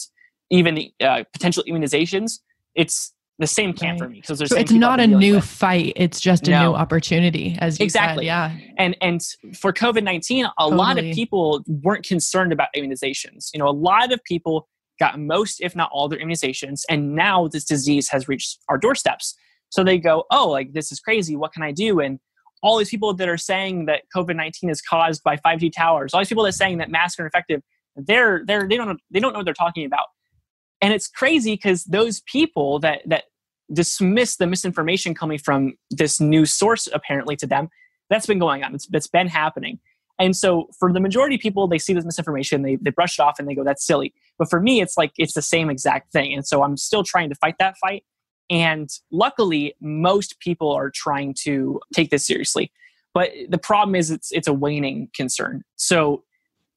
even 0.50 0.90
uh, 1.02 1.24
potential 1.34 1.64
immunizations, 1.68 2.40
it's 2.76 3.13
the 3.40 3.48
same 3.48 3.74
camp 3.74 4.00
right. 4.00 4.08
for 4.08 4.12
me. 4.12 4.22
So, 4.24 4.36
so 4.36 4.56
it's 4.56 4.72
not 4.72 5.00
a 5.00 5.08
new 5.08 5.36
with. 5.36 5.46
fight; 5.46 5.94
it's 5.96 6.20
just 6.20 6.48
a 6.48 6.52
no. 6.52 6.70
new 6.70 6.76
opportunity, 6.76 7.58
as 7.60 7.80
you 7.80 7.84
exactly. 7.84 8.26
Said, 8.26 8.28
yeah. 8.28 8.58
And 8.78 8.96
and 9.02 9.22
for 9.56 9.74
COVID 9.74 10.04
nineteen, 10.04 10.46
a 10.46 10.52
totally. 10.60 10.78
lot 10.78 11.00
of 11.00 11.06
people 11.06 11.64
weren't 11.68 12.06
concerned 12.06 12.54
about 12.54 12.68
immunizations. 12.76 13.50
You 13.54 13.60
know, 13.60 13.68
a 13.68 13.72
lot 13.72 14.14
of 14.14 14.24
people 14.24 14.68
got 15.00 15.20
most, 15.20 15.62
if 15.62 15.76
not 15.76 15.90
all, 15.92 16.08
their 16.08 16.20
immunizations, 16.20 16.82
and 16.90 17.16
now 17.16 17.48
this 17.48 17.66
disease 17.66 18.08
has 18.10 18.28
reached 18.28 18.60
our 18.70 18.78
doorsteps. 18.78 19.36
So 19.70 19.84
they 19.84 19.98
go, 19.98 20.26
"Oh, 20.30 20.50
like 20.50 20.74
this 20.74 20.92
is 20.92 21.00
crazy. 21.00 21.36
What 21.36 21.54
can 21.54 21.64
I 21.64 21.72
do?" 21.72 22.00
And 22.00 22.20
all 22.62 22.78
these 22.78 22.90
people 22.90 23.14
that 23.16 23.28
are 23.28 23.38
saying 23.38 23.88
that 23.88 24.04
COVID 24.16 24.36
nineteen 24.36 24.70
is 24.70 24.80
caused 24.80 25.24
by 25.24 25.38
five 25.38 25.60
G 25.60 25.72
towers, 25.72 26.14
all 26.14 26.20
these 26.20 26.30
people 26.30 26.44
that 26.44 26.50
are 26.50 26.52
saying 26.52 26.78
that 26.78 26.92
masks 26.92 27.20
are 27.20 27.26
effective, 27.26 27.62
they're 27.96 28.44
they're 28.46 28.68
they 28.68 28.78
don't 28.78 28.90
know, 28.90 28.98
they 29.10 29.20
don't 29.20 29.34
know 29.34 29.40
what 29.40 29.46
they're 29.46 29.56
talking 29.56 29.86
about 29.86 30.06
and 30.84 30.94
it's 30.94 31.08
crazy 31.08 31.54
because 31.54 31.86
those 31.86 32.22
people 32.22 32.78
that 32.80 33.02
that 33.08 33.24
dismiss 33.74 34.36
the 34.36 34.46
misinformation 34.46 35.16
coming 35.16 35.40
from 35.40 35.74
this 35.90 36.20
new 36.20 36.46
source 36.46 36.88
apparently 36.94 37.36
to 37.38 37.48
them 37.48 37.70
that's 38.10 38.28
been 38.28 38.38
going 38.38 38.64
on. 38.64 38.76
It's, 38.76 38.86
that's 38.88 39.08
been 39.08 39.28
happening. 39.28 39.80
And 40.20 40.36
so 40.36 40.68
for 40.78 40.92
the 40.94 41.00
majority 41.00 41.36
of 41.36 41.42
people 41.42 41.68
they 41.68 41.80
see 41.80 41.94
this 41.94 42.06
misinformation 42.06 42.62
they, 42.62 42.76
they 42.76 42.92
brush 42.92 43.18
it 43.18 43.22
off 43.22 43.40
and 43.40 43.48
they 43.48 43.56
go 43.56 43.64
that's 43.64 43.88
silly. 43.88 44.14
But 44.38 44.50
for 44.50 44.60
me 44.60 44.82
it's 44.82 44.98
like 44.98 45.14
it's 45.18 45.34
the 45.34 45.42
same 45.42 45.70
exact 45.70 46.12
thing. 46.12 46.34
And 46.34 46.46
so 46.46 46.62
i'm 46.64 46.78
still 46.78 47.04
trying 47.04 47.30
to 47.30 47.36
fight 47.36 47.56
that 47.60 47.78
fight. 47.78 48.04
And 48.50 48.90
luckily 49.10 49.76
most 49.80 50.40
people 50.42 50.72
are 50.72 50.90
trying 50.90 51.34
to 51.44 51.80
take 51.94 52.12
this 52.12 52.28
seriously. 52.28 52.72
But 53.14 53.32
the 53.48 53.58
problem 53.58 53.96
is 53.96 54.12
it's 54.12 54.32
it's 54.34 54.50
a 54.50 54.54
waning 54.54 55.10
concern. 55.16 55.64
So 55.78 56.24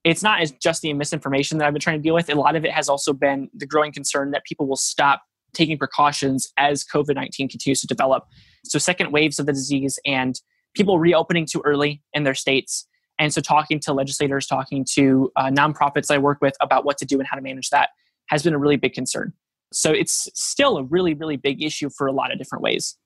it's 0.07 0.23
not 0.23 0.41
as 0.41 0.53
just 0.53 0.83
the 0.83 0.93
misinformation 0.93 1.59
that 1.59 1.67
I've 1.67 1.73
been 1.73 1.81
trying 1.81 1.99
to 1.99 2.03
deal 2.03 2.15
with. 2.15 2.31
A 2.31 2.37
lot 2.37 2.55
of 2.55 2.65
it 2.65 2.71
has 2.71 2.89
also 2.89 3.13
been 3.13 3.51
the 3.53 3.67
growing 3.67 3.91
concern 3.91 4.31
that 4.31 4.45
people 4.45 4.69
will 4.69 4.77
stop 4.77 5.23
taking 5.53 5.77
precautions 5.77 6.53
as 6.57 6.85
COVID 6.85 7.17
19 7.17 7.49
continues 7.49 7.81
to 7.81 7.89
develop. 7.89 8.25
So, 8.65 8.79
second 8.79 9.11
waves 9.11 9.41
of 9.41 9.47
the 9.47 9.53
disease 9.53 9.99
and 10.07 10.41
people 10.77 11.01
reopening 11.01 11.45
too 11.45 11.61
early 11.65 12.03
in 12.13 12.23
their 12.23 12.35
states. 12.35 12.87
And 13.19 13.35
so, 13.35 13.41
talking 13.41 13.81
to 13.81 13.93
legislators, 13.93 14.47
talking 14.47 14.87
to 14.93 15.33
uh, 15.35 15.51
nonprofits 15.51 16.09
I 16.09 16.19
work 16.19 16.39
with 16.41 16.55
about 16.61 16.85
what 16.85 16.99
to 16.99 17.05
do 17.05 17.19
and 17.19 17.27
how 17.27 17.35
to 17.35 17.43
manage 17.43 17.71
that 17.71 17.89
has 18.29 18.45
been 18.45 18.55
a 18.55 18.59
really 18.59 18.77
big 18.77 18.93
concern. 18.93 19.33
So, 19.73 19.91
it's 19.91 20.29
still 20.35 20.79
a 20.79 20.85
really, 20.85 21.15
really 21.15 21.37
big 21.37 21.65
issue 21.65 21.91
for 21.91 22.07
a 22.07 22.13
lot 22.13 22.31
of 22.31 22.39
different 22.39 22.63
ways. 22.63 22.97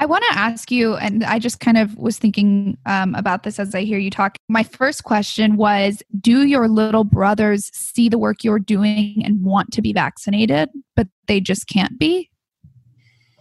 I 0.00 0.06
want 0.06 0.24
to 0.30 0.38
ask 0.38 0.70
you, 0.70 0.94
and 0.94 1.24
I 1.24 1.40
just 1.40 1.58
kind 1.58 1.76
of 1.76 1.96
was 1.96 2.18
thinking 2.18 2.78
um, 2.86 3.16
about 3.16 3.42
this 3.42 3.58
as 3.58 3.74
I 3.74 3.82
hear 3.82 3.98
you 3.98 4.10
talk. 4.10 4.36
My 4.48 4.62
first 4.62 5.02
question 5.02 5.56
was 5.56 6.02
Do 6.20 6.46
your 6.46 6.68
little 6.68 7.02
brothers 7.02 7.68
see 7.74 8.08
the 8.08 8.18
work 8.18 8.44
you're 8.44 8.60
doing 8.60 9.22
and 9.24 9.42
want 9.42 9.72
to 9.72 9.82
be 9.82 9.92
vaccinated, 9.92 10.68
but 10.94 11.08
they 11.26 11.40
just 11.40 11.66
can't 11.68 11.98
be? 11.98 12.30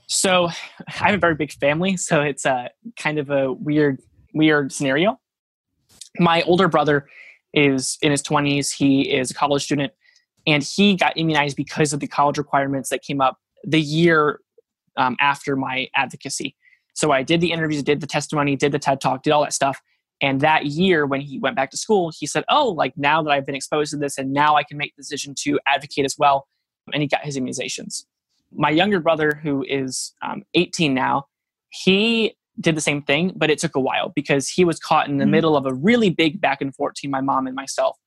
So 0.07 0.47
I 0.87 0.91
have 0.91 1.15
a 1.15 1.19
very 1.19 1.35
big 1.35 1.51
family, 1.51 1.95
so 1.95 2.21
it's 2.21 2.45
a 2.45 2.71
kind 2.97 3.19
of 3.19 3.29
a 3.29 3.53
weird, 3.53 3.99
weird 4.33 4.71
scenario. 4.71 5.19
My 6.19 6.41
older 6.43 6.67
brother 6.67 7.07
is 7.53 7.99
in 8.01 8.09
his 8.09 8.23
20s, 8.23 8.73
he 8.73 9.13
is 9.13 9.29
a 9.29 9.33
college 9.35 9.63
student, 9.63 9.93
and 10.47 10.63
he 10.63 10.95
got 10.95 11.15
immunized 11.17 11.55
because 11.55 11.93
of 11.93 11.99
the 11.99 12.07
college 12.07 12.39
requirements 12.39 12.89
that 12.89 13.03
came 13.03 13.21
up 13.21 13.37
the 13.63 13.79
year 13.81 14.39
um, 14.97 15.15
after 15.19 15.55
my 15.55 15.87
advocacy. 15.95 16.55
So 16.93 17.11
I 17.11 17.23
did 17.23 17.41
the 17.41 17.51
interviews, 17.51 17.83
did 17.83 18.01
the 18.01 18.07
testimony, 18.07 18.55
did 18.55 18.71
the 18.71 18.79
TED 18.79 18.99
talk, 18.99 19.23
did 19.23 19.31
all 19.31 19.43
that 19.43 19.53
stuff. 19.53 19.79
And 20.21 20.41
that 20.41 20.65
year, 20.65 21.05
when 21.05 21.21
he 21.21 21.37
went 21.37 21.55
back 21.55 21.69
to 21.71 21.77
school, 21.77 22.11
he 22.17 22.25
said, 22.25 22.43
Oh, 22.49 22.69
like 22.69 22.93
now 22.97 23.21
that 23.21 23.29
I've 23.29 23.45
been 23.45 23.55
exposed 23.55 23.91
to 23.91 23.97
this 23.97 24.17
and 24.17 24.33
now 24.33 24.55
I 24.55 24.63
can 24.63 24.77
make 24.77 24.95
the 24.95 25.03
decision 25.03 25.35
to 25.43 25.59
advocate 25.67 26.05
as 26.05 26.15
well. 26.17 26.47
And 26.91 27.01
he 27.01 27.07
got 27.07 27.23
his 27.23 27.37
immunizations. 27.37 28.05
My 28.51 28.69
younger 28.69 28.99
brother, 28.99 29.39
who 29.43 29.63
is 29.67 30.13
um, 30.23 30.43
18 30.55 30.93
now, 30.93 31.25
he 31.69 32.35
did 32.59 32.75
the 32.75 32.81
same 32.81 33.03
thing, 33.03 33.33
but 33.35 33.51
it 33.51 33.59
took 33.59 33.75
a 33.75 33.79
while 33.79 34.11
because 34.15 34.49
he 34.49 34.65
was 34.65 34.79
caught 34.79 35.07
in 35.07 35.17
the 35.17 35.23
mm-hmm. 35.23 35.31
middle 35.31 35.57
of 35.57 35.65
a 35.65 35.73
really 35.73 36.09
big 36.09 36.41
back 36.41 36.61
and 36.61 36.75
forth 36.75 36.95
between 36.95 37.11
my 37.11 37.21
mom 37.21 37.45
and 37.45 37.55
myself. 37.55 37.97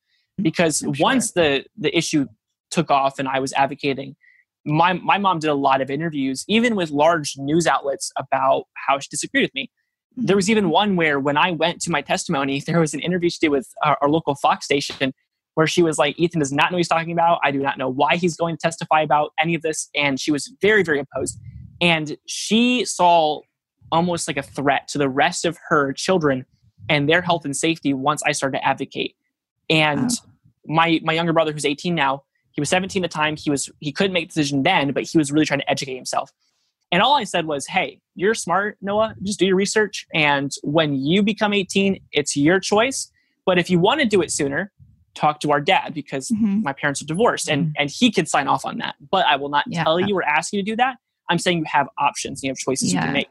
Because 0.40 0.78
sure. 0.78 0.92
once 0.98 1.32
the, 1.32 1.64
the 1.76 1.96
issue 1.96 2.26
took 2.70 2.90
off 2.90 3.18
and 3.18 3.28
I 3.28 3.38
was 3.38 3.52
advocating, 3.52 4.16
my 4.64 4.94
my 4.94 5.18
mom 5.18 5.38
did 5.38 5.48
a 5.48 5.54
lot 5.54 5.80
of 5.80 5.90
interviews, 5.90 6.44
even 6.48 6.76
with 6.76 6.90
large 6.90 7.34
news 7.36 7.66
outlets, 7.66 8.12
about 8.18 8.64
how 8.74 8.98
she 8.98 9.08
disagreed 9.10 9.44
with 9.44 9.54
me. 9.54 9.70
There 10.16 10.36
was 10.36 10.50
even 10.50 10.64
mm-hmm. 10.64 10.72
one 10.72 10.96
where 10.96 11.20
when 11.20 11.36
I 11.36 11.52
went 11.52 11.80
to 11.82 11.90
my 11.90 12.02
testimony, 12.02 12.60
there 12.66 12.80
was 12.80 12.94
an 12.94 13.00
interview 13.00 13.30
she 13.30 13.38
did 13.40 13.50
with 13.50 13.68
our, 13.84 13.96
our 14.00 14.08
local 14.08 14.34
Fox 14.34 14.64
station 14.64 15.12
where 15.54 15.66
she 15.66 15.82
was 15.82 15.98
like, 15.98 16.18
Ethan 16.18 16.38
does 16.38 16.52
not 16.52 16.70
know 16.70 16.76
what 16.76 16.78
he's 16.78 16.88
talking 16.88 17.12
about. 17.12 17.40
I 17.44 17.50
do 17.50 17.58
not 17.58 17.76
know 17.76 17.88
why 17.88 18.16
he's 18.16 18.36
going 18.36 18.56
to 18.56 18.60
testify 18.60 19.02
about 19.02 19.32
any 19.38 19.54
of 19.54 19.62
this. 19.62 19.88
And 19.94 20.20
she 20.20 20.30
was 20.30 20.52
very, 20.62 20.82
very 20.82 21.00
opposed. 21.00 21.38
And 21.80 22.16
she 22.26 22.84
saw 22.84 23.40
almost 23.90 24.28
like 24.28 24.36
a 24.36 24.42
threat 24.42 24.86
to 24.88 24.98
the 24.98 25.08
rest 25.08 25.44
of 25.44 25.58
her 25.68 25.92
children 25.92 26.46
and 26.88 27.08
their 27.08 27.20
health 27.20 27.44
and 27.44 27.56
safety 27.56 27.92
once 27.92 28.22
I 28.22 28.32
started 28.32 28.58
to 28.58 28.64
advocate. 28.64 29.16
And 29.68 30.02
wow. 30.02 30.08
my 30.66 31.00
my 31.02 31.12
younger 31.12 31.32
brother, 31.32 31.52
who's 31.52 31.64
18 31.64 31.94
now, 31.94 32.22
he 32.52 32.60
was 32.60 32.68
17 32.68 33.04
at 33.04 33.10
the 33.10 33.14
time. 33.14 33.36
He 33.36 33.50
was 33.50 33.70
he 33.80 33.92
couldn't 33.92 34.12
make 34.12 34.28
the 34.28 34.34
decision 34.34 34.62
then, 34.62 34.92
but 34.92 35.04
he 35.04 35.18
was 35.18 35.32
really 35.32 35.46
trying 35.46 35.60
to 35.60 35.70
educate 35.70 35.94
himself. 35.94 36.32
And 36.92 37.02
all 37.02 37.16
I 37.16 37.24
said 37.24 37.46
was, 37.46 37.66
"Hey, 37.66 38.00
you're 38.14 38.34
smart, 38.34 38.76
Noah. 38.80 39.14
Just 39.22 39.38
do 39.38 39.46
your 39.46 39.56
research, 39.56 40.06
and 40.12 40.52
when 40.62 40.94
you 40.94 41.22
become 41.22 41.52
18, 41.52 42.00
it's 42.12 42.36
your 42.36 42.58
choice. 42.58 43.10
But 43.46 43.58
if 43.58 43.70
you 43.70 43.78
want 43.78 44.00
to 44.00 44.06
do 44.06 44.20
it 44.22 44.30
sooner, 44.30 44.72
talk 45.14 45.40
to 45.40 45.52
our 45.52 45.60
dad 45.60 45.94
because 45.94 46.28
mm-hmm. 46.28 46.62
my 46.62 46.72
parents 46.72 47.00
are 47.02 47.06
divorced, 47.06 47.48
and 47.48 47.66
mm-hmm. 47.66 47.72
and 47.78 47.90
he 47.90 48.10
could 48.10 48.28
sign 48.28 48.48
off 48.48 48.64
on 48.64 48.78
that. 48.78 48.96
But 49.10 49.26
I 49.26 49.36
will 49.36 49.48
not 49.48 49.64
yeah. 49.68 49.84
tell 49.84 50.00
you 50.00 50.16
or 50.16 50.24
ask 50.24 50.52
you 50.52 50.60
to 50.60 50.64
do 50.64 50.76
that. 50.76 50.96
I'm 51.28 51.38
saying 51.38 51.58
you 51.58 51.64
have 51.66 51.88
options, 51.98 52.42
you 52.42 52.50
have 52.50 52.58
choices 52.58 52.92
yeah. 52.92 53.00
you 53.00 53.04
can 53.06 53.12
make. 53.12 53.28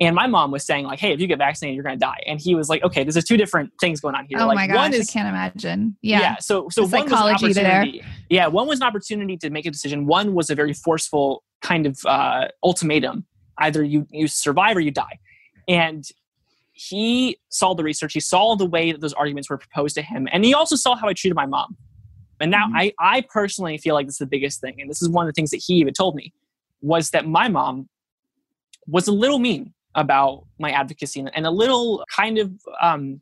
And 0.00 0.16
my 0.16 0.26
mom 0.26 0.50
was 0.50 0.64
saying 0.64 0.86
like, 0.86 0.98
"Hey, 0.98 1.12
if 1.12 1.20
you 1.20 1.26
get 1.26 1.38
vaccinated, 1.38 1.76
you're 1.76 1.84
going 1.84 1.98
to 1.98 2.00
die." 2.04 2.22
And 2.26 2.40
he 2.40 2.54
was 2.54 2.70
like, 2.70 2.82
"Okay, 2.82 3.04
there's 3.04 3.22
two 3.22 3.36
different 3.36 3.70
things 3.80 4.00
going 4.00 4.14
on 4.14 4.24
here. 4.26 4.38
Oh 4.40 4.46
like, 4.46 4.56
my 4.56 4.66
gosh, 4.66 4.76
one 4.76 4.94
is, 4.94 5.10
I 5.10 5.12
can't 5.12 5.28
imagine. 5.28 5.96
Yeah, 6.00 6.20
yeah. 6.20 6.36
So, 6.40 6.68
so 6.70 6.86
the 6.86 6.96
one 6.96 7.10
was 7.10 7.12
an 7.12 7.34
opportunity. 7.34 8.00
There. 8.00 8.08
Yeah, 8.30 8.46
one 8.46 8.66
was 8.66 8.80
an 8.80 8.86
opportunity 8.86 9.36
to 9.36 9.50
make 9.50 9.66
a 9.66 9.70
decision. 9.70 10.06
One 10.06 10.34
was 10.34 10.48
a 10.48 10.54
very 10.54 10.72
forceful 10.72 11.44
kind 11.60 11.84
of 11.86 11.98
uh, 12.06 12.48
ultimatum: 12.64 13.26
either 13.58 13.84
you 13.84 14.06
you 14.10 14.26
survive 14.26 14.76
or 14.76 14.80
you 14.80 14.90
die. 14.90 15.18
And 15.68 16.04
he 16.72 17.36
saw 17.50 17.74
the 17.74 17.84
research. 17.84 18.14
He 18.14 18.20
saw 18.20 18.56
the 18.56 18.64
way 18.64 18.92
that 18.92 19.02
those 19.02 19.12
arguments 19.12 19.50
were 19.50 19.58
proposed 19.58 19.96
to 19.96 20.02
him, 20.02 20.26
and 20.32 20.46
he 20.46 20.54
also 20.54 20.76
saw 20.76 20.96
how 20.96 21.08
I 21.08 21.12
treated 21.12 21.34
my 21.34 21.46
mom. 21.46 21.76
And 22.40 22.50
now, 22.50 22.68
mm-hmm. 22.68 22.76
I 22.76 22.92
I 22.98 23.20
personally 23.28 23.76
feel 23.76 23.94
like 23.94 24.06
this 24.06 24.14
is 24.14 24.20
the 24.20 24.26
biggest 24.26 24.62
thing, 24.62 24.80
and 24.80 24.88
this 24.88 25.02
is 25.02 25.10
one 25.10 25.26
of 25.26 25.28
the 25.28 25.36
things 25.36 25.50
that 25.50 25.62
he 25.66 25.74
even 25.74 25.92
told 25.92 26.14
me 26.14 26.32
was 26.80 27.10
that 27.10 27.26
my 27.26 27.48
mom 27.48 27.90
was 28.86 29.06
a 29.06 29.12
little 29.12 29.38
mean 29.38 29.74
about 29.94 30.44
my 30.58 30.70
advocacy 30.70 31.24
and 31.34 31.46
a 31.46 31.50
little 31.50 32.04
kind 32.14 32.38
of 32.38 32.52
um, 32.80 33.20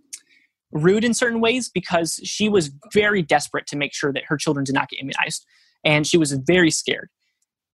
rude 0.72 1.04
in 1.04 1.14
certain 1.14 1.40
ways 1.40 1.68
because 1.68 2.20
she 2.24 2.48
was 2.48 2.70
very 2.92 3.22
desperate 3.22 3.66
to 3.68 3.76
make 3.76 3.94
sure 3.94 4.12
that 4.12 4.24
her 4.26 4.36
children 4.36 4.64
did 4.64 4.74
not 4.74 4.88
get 4.88 5.00
immunized. 5.00 5.46
And 5.84 6.06
she 6.06 6.18
was 6.18 6.32
very 6.32 6.70
scared. 6.70 7.08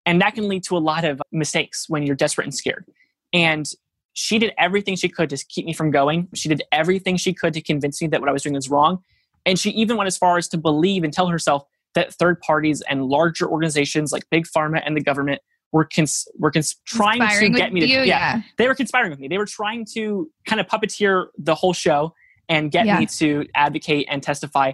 And 0.06 0.20
that 0.20 0.34
can 0.34 0.48
lead 0.48 0.62
to 0.64 0.76
a 0.76 0.78
lot 0.78 1.04
of 1.04 1.20
mistakes 1.32 1.88
when 1.88 2.02
you're 2.04 2.14
desperate 2.14 2.44
and 2.44 2.54
scared. 2.54 2.84
And 3.32 3.66
she 4.12 4.38
did 4.38 4.52
everything 4.58 4.96
she 4.96 5.08
could 5.08 5.30
to 5.30 5.44
keep 5.48 5.66
me 5.66 5.72
from 5.72 5.90
going. 5.90 6.28
She 6.34 6.48
did 6.48 6.62
everything 6.70 7.16
she 7.16 7.32
could 7.32 7.52
to 7.54 7.60
convince 7.60 8.00
me 8.00 8.08
that 8.08 8.20
what 8.20 8.28
I 8.28 8.32
was 8.32 8.42
doing 8.42 8.54
was 8.54 8.70
wrong. 8.70 9.02
And 9.44 9.58
she 9.58 9.70
even 9.70 9.96
went 9.96 10.06
as 10.06 10.16
far 10.16 10.38
as 10.38 10.46
to 10.48 10.58
believe 10.58 11.02
and 11.04 11.12
tell 11.12 11.26
herself 11.26 11.64
that 11.94 12.14
third 12.14 12.40
parties 12.40 12.82
and 12.88 13.04
larger 13.06 13.48
organizations 13.48 14.12
like 14.12 14.24
Big 14.30 14.46
Pharma 14.46 14.82
and 14.84 14.96
the 14.96 15.00
government 15.00 15.40
were 15.74 15.84
cons- 15.84 16.28
were 16.38 16.52
cons- 16.52 16.76
trying 16.86 17.20
to 17.40 17.48
get 17.48 17.72
me 17.72 17.80
to 17.80 17.86
you, 17.86 17.98
yeah, 17.98 18.04
yeah, 18.36 18.42
they 18.58 18.68
were 18.68 18.76
conspiring 18.76 19.10
with 19.10 19.18
me. 19.18 19.26
They 19.26 19.38
were 19.38 19.44
trying 19.44 19.84
to 19.94 20.30
kind 20.46 20.60
of 20.60 20.68
puppeteer 20.68 21.26
the 21.36 21.56
whole 21.56 21.72
show 21.72 22.14
and 22.48 22.70
get 22.70 22.86
yeah. 22.86 23.00
me 23.00 23.06
to 23.06 23.44
advocate 23.56 24.06
and 24.08 24.22
testify. 24.22 24.72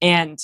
And 0.00 0.38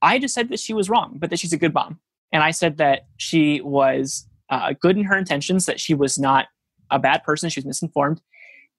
i 0.00 0.18
just 0.18 0.34
said 0.34 0.48
that 0.48 0.58
she 0.58 0.74
was 0.74 0.90
wrong 0.90 1.16
but 1.20 1.30
that 1.30 1.38
she's 1.38 1.52
a 1.52 1.58
good 1.58 1.74
mom. 1.74 2.00
And 2.32 2.42
i 2.42 2.50
said 2.50 2.78
that 2.78 3.02
she 3.18 3.60
was 3.60 4.26
uh, 4.48 4.72
good 4.80 4.96
in 4.96 5.04
her 5.04 5.16
intentions 5.16 5.66
that 5.66 5.78
she 5.78 5.94
was 5.94 6.18
not 6.18 6.46
a 6.90 6.98
bad 6.98 7.22
person 7.22 7.50
she 7.50 7.60
was 7.60 7.66
misinformed. 7.66 8.20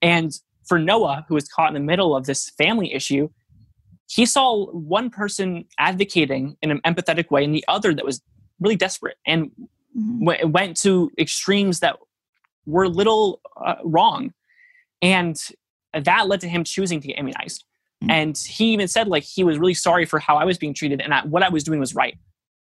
And 0.02 0.32
for 0.68 0.80
noah 0.80 1.26
who 1.28 1.36
was 1.36 1.48
caught 1.48 1.68
in 1.68 1.76
the 1.76 1.88
middle 1.92 2.16
of 2.16 2.26
this 2.26 2.50
family 2.58 2.92
issue 2.94 3.30
he 4.10 4.26
saw 4.26 4.66
one 4.72 5.10
person 5.10 5.66
advocating 5.78 6.58
in 6.62 6.72
an 6.72 6.82
empathetic 6.86 7.30
way 7.30 7.44
and 7.44 7.54
the 7.54 7.64
other 7.68 7.94
that 7.94 8.04
was 8.04 8.22
really 8.60 8.76
desperate. 8.76 9.18
And. 9.28 9.52
W- 9.96 10.48
went 10.48 10.78
to 10.78 11.12
extremes 11.18 11.80
that 11.80 11.98
were 12.66 12.88
little 12.88 13.42
uh, 13.58 13.76
wrong. 13.84 14.34
And 15.02 15.38
that 15.94 16.28
led 16.28 16.42
to 16.42 16.48
him 16.48 16.64
choosing 16.64 17.02
to 17.02 17.08
get 17.08 17.20
immunized. 17.20 17.66
Mm-hmm. 18.04 18.12
And 18.12 18.38
he 18.38 18.74
even 18.74 18.88
said, 18.88 19.08
like, 19.08 19.24
he 19.24 19.44
was 19.44 19.58
really 19.58 19.74
sorry 19.74 20.06
for 20.06 20.20
how 20.20 20.38
I 20.38 20.46
was 20.46 20.58
being 20.58 20.74
treated 20.74 21.02
and 21.02 21.14
I, 21.14 21.26
what 21.26 21.44
I 21.44 21.50
was 21.50 21.64
doing 21.64 21.80
was 21.80 21.94
right. 21.94 22.18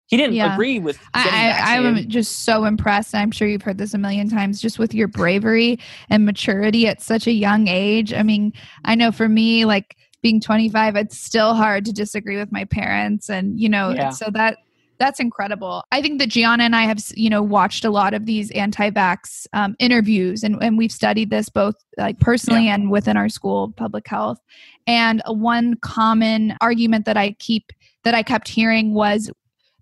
He 0.08 0.16
didn't 0.16 0.36
yeah. 0.36 0.54
agree 0.54 0.78
with. 0.78 0.98
I, 1.14 1.50
I, 1.50 1.78
I'm 1.78 2.08
just 2.08 2.44
so 2.44 2.64
impressed. 2.64 3.12
I'm 3.12 3.32
sure 3.32 3.48
you've 3.48 3.62
heard 3.62 3.78
this 3.78 3.92
a 3.92 3.98
million 3.98 4.28
times, 4.28 4.60
just 4.60 4.78
with 4.78 4.94
your 4.94 5.08
bravery 5.08 5.80
and 6.10 6.24
maturity 6.24 6.86
at 6.86 7.02
such 7.02 7.26
a 7.26 7.32
young 7.32 7.66
age. 7.66 8.12
I 8.12 8.22
mean, 8.22 8.52
I 8.84 8.94
know 8.94 9.10
for 9.10 9.28
me, 9.28 9.64
like 9.64 9.96
being 10.22 10.40
25, 10.40 10.94
it's 10.94 11.18
still 11.18 11.54
hard 11.54 11.84
to 11.86 11.92
disagree 11.92 12.36
with 12.36 12.52
my 12.52 12.64
parents, 12.66 13.28
and 13.28 13.58
you 13.60 13.68
know, 13.68 13.90
yeah. 13.90 14.10
so 14.10 14.26
that 14.32 14.58
that's 14.98 15.20
incredible. 15.20 15.84
I 15.92 16.00
think 16.02 16.18
that 16.20 16.28
Gianna 16.28 16.64
and 16.64 16.74
I 16.74 16.84
have, 16.84 17.00
you 17.14 17.30
know, 17.30 17.42
watched 17.42 17.84
a 17.84 17.90
lot 17.90 18.14
of 18.14 18.26
these 18.26 18.50
anti-vax 18.52 19.46
um, 19.52 19.76
interviews, 19.78 20.42
and, 20.42 20.62
and 20.62 20.78
we've 20.78 20.92
studied 20.92 21.30
this 21.30 21.48
both 21.48 21.74
like 21.96 22.18
personally 22.20 22.66
yeah. 22.66 22.74
and 22.74 22.90
within 22.90 23.16
our 23.16 23.28
school 23.28 23.72
public 23.76 24.06
health. 24.08 24.38
And 24.86 25.22
one 25.26 25.76
common 25.76 26.56
argument 26.60 27.04
that 27.06 27.16
I 27.16 27.32
keep 27.32 27.72
that 28.04 28.14
I 28.14 28.22
kept 28.22 28.48
hearing 28.48 28.94
was 28.94 29.30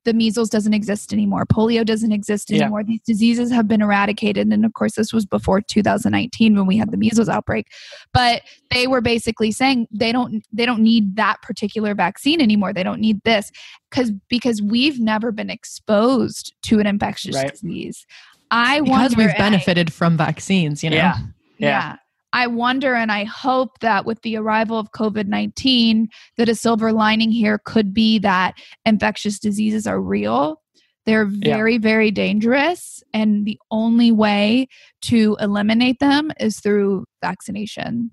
the 0.05 0.13
measles 0.13 0.49
doesn't 0.49 0.75
exist 0.75 1.13
anymore 1.13 1.45
polio 1.45 1.85
doesn't 1.85 2.13
exist 2.13 2.51
anymore 2.51 2.81
yeah. 2.81 2.87
these 2.87 3.01
diseases 3.07 3.51
have 3.51 3.67
been 3.67 3.83
eradicated 3.83 4.47
and 4.47 4.65
of 4.65 4.73
course 4.75 4.95
this 4.95 5.13
was 5.13 5.27
before 5.27 5.61
2019 5.61 6.55
when 6.55 6.67
we 6.67 6.77
had 6.77 6.91
the 6.91 6.97
measles 6.97 7.29
outbreak 7.29 7.69
but 8.13 8.43
they 8.71 8.87
were 8.87 9.01
basically 9.01 9.51
saying 9.51 9.87
they 9.91 10.13
don't 10.13 10.45
they 10.53 10.67
don't 10.67 10.83
need 10.83 11.17
that 11.17 11.41
particular 11.43 11.95
vaccine 11.95 12.41
anymore 12.41 12.73
they 12.73 12.83
don't 12.83 13.01
need 13.01 13.21
this 13.25 13.51
because 13.91 14.11
because 14.29 14.63
we've 14.63 15.01
never 15.01 15.33
been 15.33 15.51
exposed 15.51 16.55
to 16.63 16.81
an 16.81 16.87
infectious 16.87 17.35
right. 17.35 17.53
disease 17.53 18.07
i 18.51 18.81
want 18.81 19.11
because 19.11 19.17
we've 19.17 19.29
eh, 19.29 19.39
benefited 19.39 19.89
I, 19.89 19.91
from 19.91 20.17
vaccines 20.17 20.85
you 20.85 20.91
know 20.91 20.97
yeah. 20.97 21.19
yeah. 21.59 21.69
yeah. 21.69 21.97
I 22.35 22.49
wonder 22.49 22.95
and 22.95 23.13
I 23.13 23.23
hope 23.23 23.79
that 23.79 24.05
with 24.05 24.21
the 24.23 24.37
arrival 24.37 24.77
of 24.77 24.91
COVID 24.91 25.29
19, 25.29 26.09
that 26.37 26.49
a 26.49 26.55
silver 26.57 26.93
lining 26.93 27.31
here 27.31 27.61
could 27.65 27.95
be 27.95 28.19
that 28.19 28.55
infectious 28.85 29.39
diseases 29.39 29.87
are 29.87 30.01
real. 30.01 30.61
They're 31.07 31.27
very, 31.27 31.75
yeah. 31.75 31.79
very 31.79 32.11
dangerous. 32.11 33.05
And 33.13 33.45
the 33.45 33.59
only 33.71 34.11
way 34.11 34.67
to 35.03 35.37
eliminate 35.41 36.01
them 36.01 36.33
is 36.41 36.59
through 36.59 37.05
vaccination. 37.23 38.11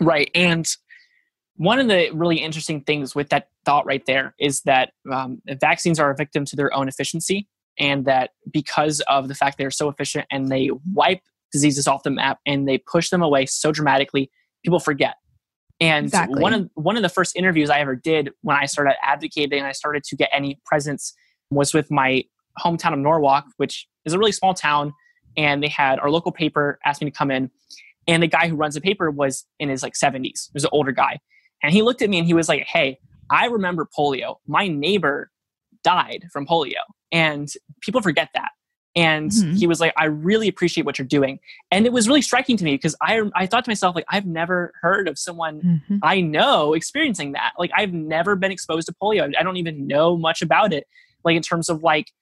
Right. 0.00 0.28
And 0.34 0.66
one 1.56 1.78
of 1.78 1.86
the 1.86 2.10
really 2.10 2.38
interesting 2.38 2.80
things 2.80 3.14
with 3.14 3.28
that 3.28 3.48
thought 3.64 3.86
right 3.86 4.04
there 4.06 4.34
is 4.40 4.62
that 4.62 4.90
um, 5.12 5.40
vaccines 5.46 6.00
are 6.00 6.10
a 6.10 6.16
victim 6.16 6.44
to 6.46 6.56
their 6.56 6.74
own 6.74 6.88
efficiency. 6.88 7.46
and 7.78 8.06
that 8.06 8.30
because 8.52 9.00
of 9.08 9.28
the 9.28 9.34
fact 9.34 9.58
they're 9.58 9.70
so 9.70 9.88
efficient 9.88 10.26
and 10.30 10.48
they 10.48 10.70
wipe 10.92 11.22
diseases 11.54 11.86
off 11.86 12.02
the 12.02 12.10
map 12.10 12.40
and 12.44 12.68
they 12.68 12.78
push 12.78 13.10
them 13.10 13.22
away 13.22 13.46
so 13.46 13.70
dramatically, 13.70 14.28
people 14.64 14.80
forget. 14.80 15.14
And 15.80 16.06
exactly. 16.06 16.42
one 16.42 16.52
of 16.52 16.68
one 16.74 16.96
of 16.96 17.02
the 17.02 17.08
first 17.08 17.36
interviews 17.36 17.70
I 17.70 17.78
ever 17.78 17.94
did 17.94 18.30
when 18.42 18.56
I 18.56 18.66
started 18.66 18.94
advocating 19.04 19.60
and 19.60 19.66
I 19.68 19.72
started 19.72 20.02
to 20.04 20.16
get 20.16 20.30
any 20.32 20.60
presence 20.66 21.14
was 21.50 21.72
with 21.72 21.90
my 21.92 22.24
hometown 22.58 22.92
of 22.92 22.98
Norwalk, 22.98 23.44
which 23.56 23.86
is 24.04 24.12
a 24.12 24.18
really 24.18 24.32
small 24.32 24.52
town. 24.52 24.92
And 25.36 25.62
they 25.62 25.68
had 25.68 26.00
our 26.00 26.10
local 26.10 26.32
paper 26.32 26.78
asked 26.84 27.00
me 27.00 27.10
to 27.10 27.16
come 27.16 27.30
in. 27.30 27.50
And 28.08 28.22
the 28.22 28.28
guy 28.28 28.48
who 28.48 28.56
runs 28.56 28.74
the 28.74 28.80
paper 28.80 29.10
was 29.10 29.44
in 29.60 29.68
his 29.68 29.82
like 29.82 29.94
70s. 29.94 30.22
He 30.22 30.50
was 30.52 30.64
an 30.64 30.70
older 30.72 30.92
guy. 30.92 31.20
And 31.62 31.72
he 31.72 31.82
looked 31.82 32.02
at 32.02 32.10
me 32.10 32.18
and 32.18 32.26
he 32.26 32.34
was 32.34 32.48
like, 32.48 32.64
Hey, 32.64 32.98
I 33.30 33.46
remember 33.46 33.88
polio. 33.96 34.36
My 34.46 34.66
neighbor 34.66 35.30
died 35.84 36.26
from 36.32 36.46
polio. 36.46 36.82
And 37.12 37.48
people 37.80 38.00
forget 38.00 38.30
that. 38.34 38.50
And 38.96 39.30
mm-hmm. 39.30 39.54
he 39.54 39.66
was 39.66 39.80
like, 39.80 39.92
I 39.96 40.04
really 40.04 40.46
appreciate 40.46 40.84
what 40.86 40.98
you're 40.98 41.06
doing. 41.08 41.40
And 41.72 41.84
it 41.84 41.92
was 41.92 42.06
really 42.06 42.22
striking 42.22 42.56
to 42.56 42.64
me 42.64 42.74
because 42.74 42.94
I, 43.02 43.22
I 43.34 43.46
thought 43.46 43.64
to 43.64 43.70
myself, 43.70 43.96
like, 43.96 44.04
I've 44.08 44.24
never 44.24 44.72
heard 44.82 45.08
of 45.08 45.18
someone 45.18 45.60
mm-hmm. 45.60 45.96
I 46.02 46.20
know 46.20 46.74
experiencing 46.74 47.32
that. 47.32 47.54
Like, 47.58 47.72
I've 47.76 47.92
never 47.92 48.36
been 48.36 48.52
exposed 48.52 48.86
to 48.86 48.94
polio. 49.02 49.34
I 49.36 49.42
don't 49.42 49.56
even 49.56 49.88
know 49.88 50.16
much 50.16 50.42
about 50.42 50.72
it. 50.72 50.86
Like, 51.24 51.34
in 51.34 51.42
terms 51.42 51.68
of 51.68 51.82
like 51.82 52.12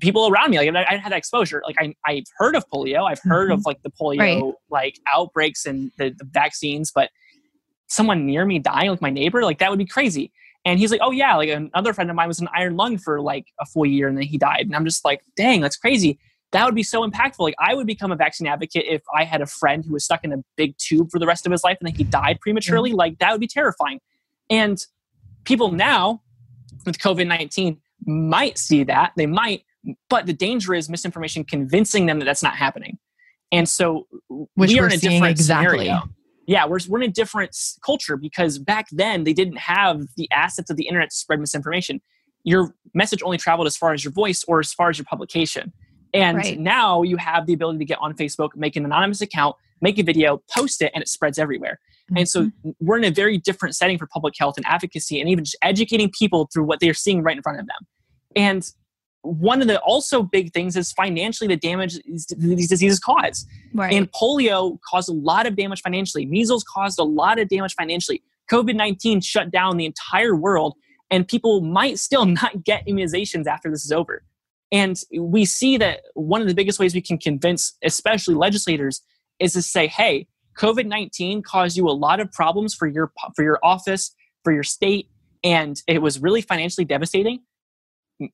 people 0.00 0.28
around 0.28 0.50
me, 0.50 0.58
like, 0.58 0.74
I, 0.74 0.94
I 0.94 0.96
had 0.96 1.12
that 1.12 1.18
exposure. 1.18 1.62
Like, 1.66 1.76
I, 1.78 1.94
I've 2.06 2.24
heard 2.38 2.56
of 2.56 2.66
polio. 2.70 3.06
I've 3.06 3.20
heard 3.22 3.50
mm-hmm. 3.50 3.60
of 3.60 3.66
like 3.66 3.82
the 3.82 3.90
polio, 3.90 4.18
right. 4.18 4.54
like, 4.70 4.98
outbreaks 5.12 5.66
and 5.66 5.92
the, 5.98 6.14
the 6.16 6.24
vaccines, 6.24 6.90
but 6.90 7.10
someone 7.88 8.24
near 8.24 8.46
me 8.46 8.58
dying, 8.60 8.90
like 8.90 9.02
my 9.02 9.10
neighbor, 9.10 9.42
like, 9.44 9.58
that 9.58 9.68
would 9.68 9.78
be 9.78 9.86
crazy. 9.86 10.32
And 10.66 10.80
he's 10.80 10.90
like, 10.90 11.00
oh 11.00 11.12
yeah, 11.12 11.36
like 11.36 11.48
another 11.48 11.92
friend 11.94 12.10
of 12.10 12.16
mine 12.16 12.26
was 12.26 12.40
an 12.40 12.48
iron 12.52 12.76
lung 12.76 12.98
for 12.98 13.20
like 13.20 13.46
a 13.60 13.64
full 13.66 13.86
year 13.86 14.08
and 14.08 14.18
then 14.18 14.24
he 14.24 14.36
died. 14.36 14.66
And 14.66 14.74
I'm 14.74 14.84
just 14.84 15.04
like, 15.04 15.22
dang, 15.36 15.60
that's 15.60 15.76
crazy. 15.76 16.18
That 16.50 16.64
would 16.64 16.74
be 16.74 16.82
so 16.82 17.08
impactful. 17.08 17.38
Like 17.38 17.54
I 17.60 17.72
would 17.74 17.86
become 17.86 18.10
a 18.10 18.16
vaccine 18.16 18.48
advocate 18.48 18.84
if 18.84 19.02
I 19.16 19.22
had 19.22 19.40
a 19.40 19.46
friend 19.46 19.84
who 19.86 19.92
was 19.92 20.04
stuck 20.04 20.24
in 20.24 20.32
a 20.32 20.38
big 20.56 20.76
tube 20.76 21.12
for 21.12 21.20
the 21.20 21.26
rest 21.26 21.46
of 21.46 21.52
his 21.52 21.62
life 21.62 21.78
and 21.80 21.86
then 21.86 21.94
he 21.94 22.02
died 22.02 22.40
prematurely. 22.40 22.90
Mm-hmm. 22.90 22.98
Like 22.98 23.18
that 23.20 23.30
would 23.30 23.40
be 23.40 23.46
terrifying. 23.46 24.00
And 24.50 24.84
people 25.44 25.70
now 25.70 26.22
with 26.84 26.98
COVID 26.98 27.28
19 27.28 27.80
might 28.04 28.58
see 28.58 28.82
that. 28.82 29.12
They 29.16 29.26
might, 29.26 29.62
but 30.10 30.26
the 30.26 30.32
danger 30.32 30.74
is 30.74 30.88
misinformation 30.88 31.44
convincing 31.44 32.06
them 32.06 32.18
that 32.18 32.24
that's 32.24 32.42
not 32.42 32.56
happening. 32.56 32.98
And 33.52 33.68
so 33.68 34.08
Which 34.56 34.72
we 34.72 34.80
are 34.80 34.86
in 34.86 34.94
a 34.94 34.96
different 34.96 35.30
exactly. 35.30 35.86
scenario 35.86 36.08
yeah, 36.46 36.64
we're, 36.66 36.78
we're 36.88 37.02
in 37.02 37.10
a 37.10 37.12
different 37.12 37.56
culture 37.84 38.16
because 38.16 38.58
back 38.58 38.86
then 38.92 39.24
they 39.24 39.32
didn't 39.32 39.58
have 39.58 40.02
the 40.16 40.30
assets 40.30 40.70
of 40.70 40.76
the 40.76 40.86
internet 40.86 41.10
to 41.10 41.16
spread 41.16 41.40
misinformation. 41.40 42.00
Your 42.44 42.74
message 42.94 43.22
only 43.22 43.38
traveled 43.38 43.66
as 43.66 43.76
far 43.76 43.92
as 43.92 44.04
your 44.04 44.12
voice 44.12 44.44
or 44.44 44.60
as 44.60 44.72
far 44.72 44.88
as 44.88 44.98
your 44.98 45.04
publication. 45.04 45.72
And 46.14 46.38
right. 46.38 46.58
now 46.58 47.02
you 47.02 47.16
have 47.16 47.46
the 47.46 47.52
ability 47.52 47.80
to 47.80 47.84
get 47.84 47.98
on 48.00 48.14
Facebook, 48.14 48.50
make 48.54 48.76
an 48.76 48.84
anonymous 48.84 49.20
account, 49.20 49.56
make 49.80 49.98
a 49.98 50.02
video, 50.02 50.40
post 50.54 50.80
it, 50.80 50.92
and 50.94 51.02
it 51.02 51.08
spreads 51.08 51.38
everywhere. 51.38 51.80
Mm-hmm. 52.04 52.18
And 52.18 52.28
so 52.28 52.42
mm-hmm. 52.44 52.70
we're 52.80 52.98
in 52.98 53.04
a 53.04 53.10
very 53.10 53.38
different 53.38 53.74
setting 53.74 53.98
for 53.98 54.06
public 54.06 54.34
health 54.38 54.56
and 54.56 54.64
advocacy 54.66 55.20
and 55.20 55.28
even 55.28 55.44
just 55.44 55.56
educating 55.62 56.10
people 56.16 56.48
through 56.52 56.64
what 56.64 56.78
they're 56.78 56.94
seeing 56.94 57.22
right 57.22 57.36
in 57.36 57.42
front 57.42 57.58
of 57.58 57.66
them. 57.66 57.86
And 58.36 58.70
one 59.26 59.60
of 59.60 59.68
the 59.68 59.80
also 59.80 60.22
big 60.22 60.52
things 60.52 60.76
is 60.76 60.92
financially 60.92 61.48
the 61.48 61.56
damage 61.56 61.98
these 62.04 62.68
diseases 62.68 63.00
cause. 63.00 63.46
Right. 63.74 63.92
And 63.92 64.10
polio 64.12 64.78
caused 64.88 65.08
a 65.08 65.12
lot 65.12 65.46
of 65.46 65.56
damage 65.56 65.82
financially. 65.82 66.26
Measles 66.26 66.64
caused 66.64 66.98
a 66.98 67.04
lot 67.04 67.38
of 67.38 67.48
damage 67.48 67.74
financially. 67.74 68.22
COVID 68.50 68.76
19 68.76 69.20
shut 69.20 69.50
down 69.50 69.76
the 69.76 69.86
entire 69.86 70.36
world, 70.36 70.74
and 71.10 71.26
people 71.26 71.60
might 71.60 71.98
still 71.98 72.24
not 72.40 72.64
get 72.64 72.86
immunizations 72.86 73.46
after 73.46 73.70
this 73.70 73.84
is 73.84 73.92
over. 73.92 74.22
And 74.72 75.00
we 75.18 75.44
see 75.44 75.76
that 75.78 76.00
one 76.14 76.40
of 76.42 76.48
the 76.48 76.54
biggest 76.54 76.78
ways 76.78 76.94
we 76.94 77.00
can 77.00 77.18
convince, 77.18 77.76
especially 77.84 78.34
legislators, 78.34 79.02
is 79.38 79.52
to 79.52 79.62
say, 79.62 79.86
hey, 79.86 80.26
COVID 80.58 80.86
19 80.86 81.42
caused 81.42 81.76
you 81.76 81.88
a 81.88 81.92
lot 81.92 82.20
of 82.20 82.30
problems 82.32 82.74
for 82.74 82.86
your, 82.86 83.12
for 83.34 83.42
your 83.42 83.58
office, 83.62 84.14
for 84.44 84.52
your 84.52 84.62
state, 84.62 85.08
and 85.44 85.82
it 85.86 86.00
was 86.00 86.20
really 86.20 86.40
financially 86.40 86.84
devastating. 86.84 87.40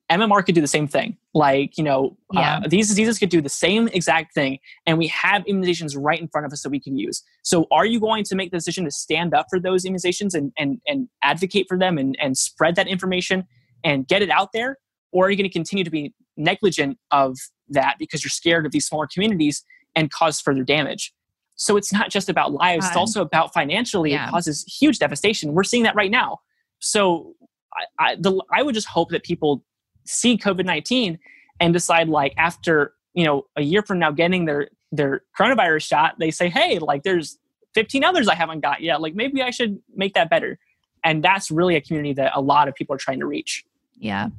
MMR 0.09 0.45
could 0.45 0.55
do 0.55 0.61
the 0.61 0.67
same 0.67 0.87
thing. 0.87 1.17
Like, 1.33 1.77
you 1.77 1.83
know, 1.83 2.17
uh, 2.35 2.39
yeah. 2.39 2.61
uh, 2.63 2.67
these 2.67 2.87
diseases 2.87 3.19
could 3.19 3.29
do 3.29 3.41
the 3.41 3.49
same 3.49 3.87
exact 3.89 4.33
thing, 4.33 4.59
and 4.85 4.97
we 4.97 5.07
have 5.07 5.43
immunizations 5.43 5.95
right 5.97 6.19
in 6.19 6.27
front 6.27 6.45
of 6.45 6.53
us 6.53 6.63
that 6.63 6.69
we 6.69 6.79
can 6.79 6.97
use. 6.97 7.21
So, 7.41 7.67
are 7.71 7.85
you 7.85 7.99
going 7.99 8.23
to 8.25 8.35
make 8.35 8.51
the 8.51 8.57
decision 8.57 8.85
to 8.85 8.91
stand 8.91 9.33
up 9.33 9.47
for 9.49 9.59
those 9.59 9.83
immunizations 9.83 10.33
and, 10.35 10.53
and, 10.57 10.79
and 10.87 11.09
advocate 11.21 11.65
for 11.67 11.77
them 11.77 11.97
and, 11.97 12.17
and 12.21 12.37
spread 12.37 12.75
that 12.75 12.87
information 12.87 13.45
and 13.83 14.07
get 14.07 14.21
it 14.21 14.29
out 14.29 14.49
there? 14.53 14.77
Or 15.11 15.27
are 15.27 15.29
you 15.29 15.37
going 15.37 15.49
to 15.49 15.53
continue 15.53 15.83
to 15.83 15.91
be 15.91 16.13
negligent 16.37 16.97
of 17.11 17.37
that 17.69 17.95
because 17.99 18.23
you're 18.23 18.29
scared 18.29 18.65
of 18.65 18.71
these 18.71 18.85
smaller 18.85 19.07
communities 19.11 19.63
and 19.95 20.11
cause 20.11 20.39
further 20.39 20.63
damage? 20.63 21.13
So, 21.55 21.75
it's 21.75 21.91
not 21.91 22.09
just 22.09 22.29
about 22.29 22.53
lives, 22.53 22.87
it's 22.87 22.95
also 22.95 23.21
about 23.21 23.53
financially, 23.53 24.11
yeah. 24.11 24.27
it 24.27 24.31
causes 24.31 24.63
huge 24.63 24.99
devastation. 24.99 25.53
We're 25.53 25.63
seeing 25.63 25.83
that 25.83 25.95
right 25.95 26.11
now. 26.11 26.39
So, 26.79 27.33
I, 27.73 28.11
I, 28.11 28.15
the, 28.15 28.41
I 28.53 28.61
would 28.63 28.75
just 28.75 28.87
hope 28.87 29.09
that 29.09 29.23
people 29.23 29.63
see 30.05 30.37
COVID 30.37 30.65
nineteen 30.65 31.19
and 31.59 31.73
decide 31.73 32.09
like 32.09 32.33
after 32.37 32.93
you 33.13 33.25
know 33.25 33.45
a 33.55 33.61
year 33.61 33.81
from 33.81 33.99
now 33.99 34.11
getting 34.11 34.45
their 34.45 34.69
their 34.93 35.21
coronavirus 35.37 35.83
shot, 35.83 36.15
they 36.19 36.31
say, 36.31 36.49
hey, 36.49 36.79
like 36.79 37.03
there's 37.03 37.37
15 37.73 38.03
others 38.03 38.27
I 38.27 38.35
haven't 38.35 38.61
got 38.61 38.81
yet. 38.81 39.01
Like 39.01 39.15
maybe 39.15 39.41
I 39.41 39.49
should 39.49 39.79
make 39.95 40.13
that 40.13 40.29
better. 40.29 40.59
And 41.03 41.23
that's 41.23 41.51
really 41.51 41.75
a 41.75 41.81
community 41.81 42.13
that 42.13 42.31
a 42.35 42.41
lot 42.41 42.67
of 42.67 42.75
people 42.75 42.95
are 42.95 42.99
trying 42.99 43.19
to 43.19 43.25
reach. 43.25 43.65
Yeah. 43.97 44.29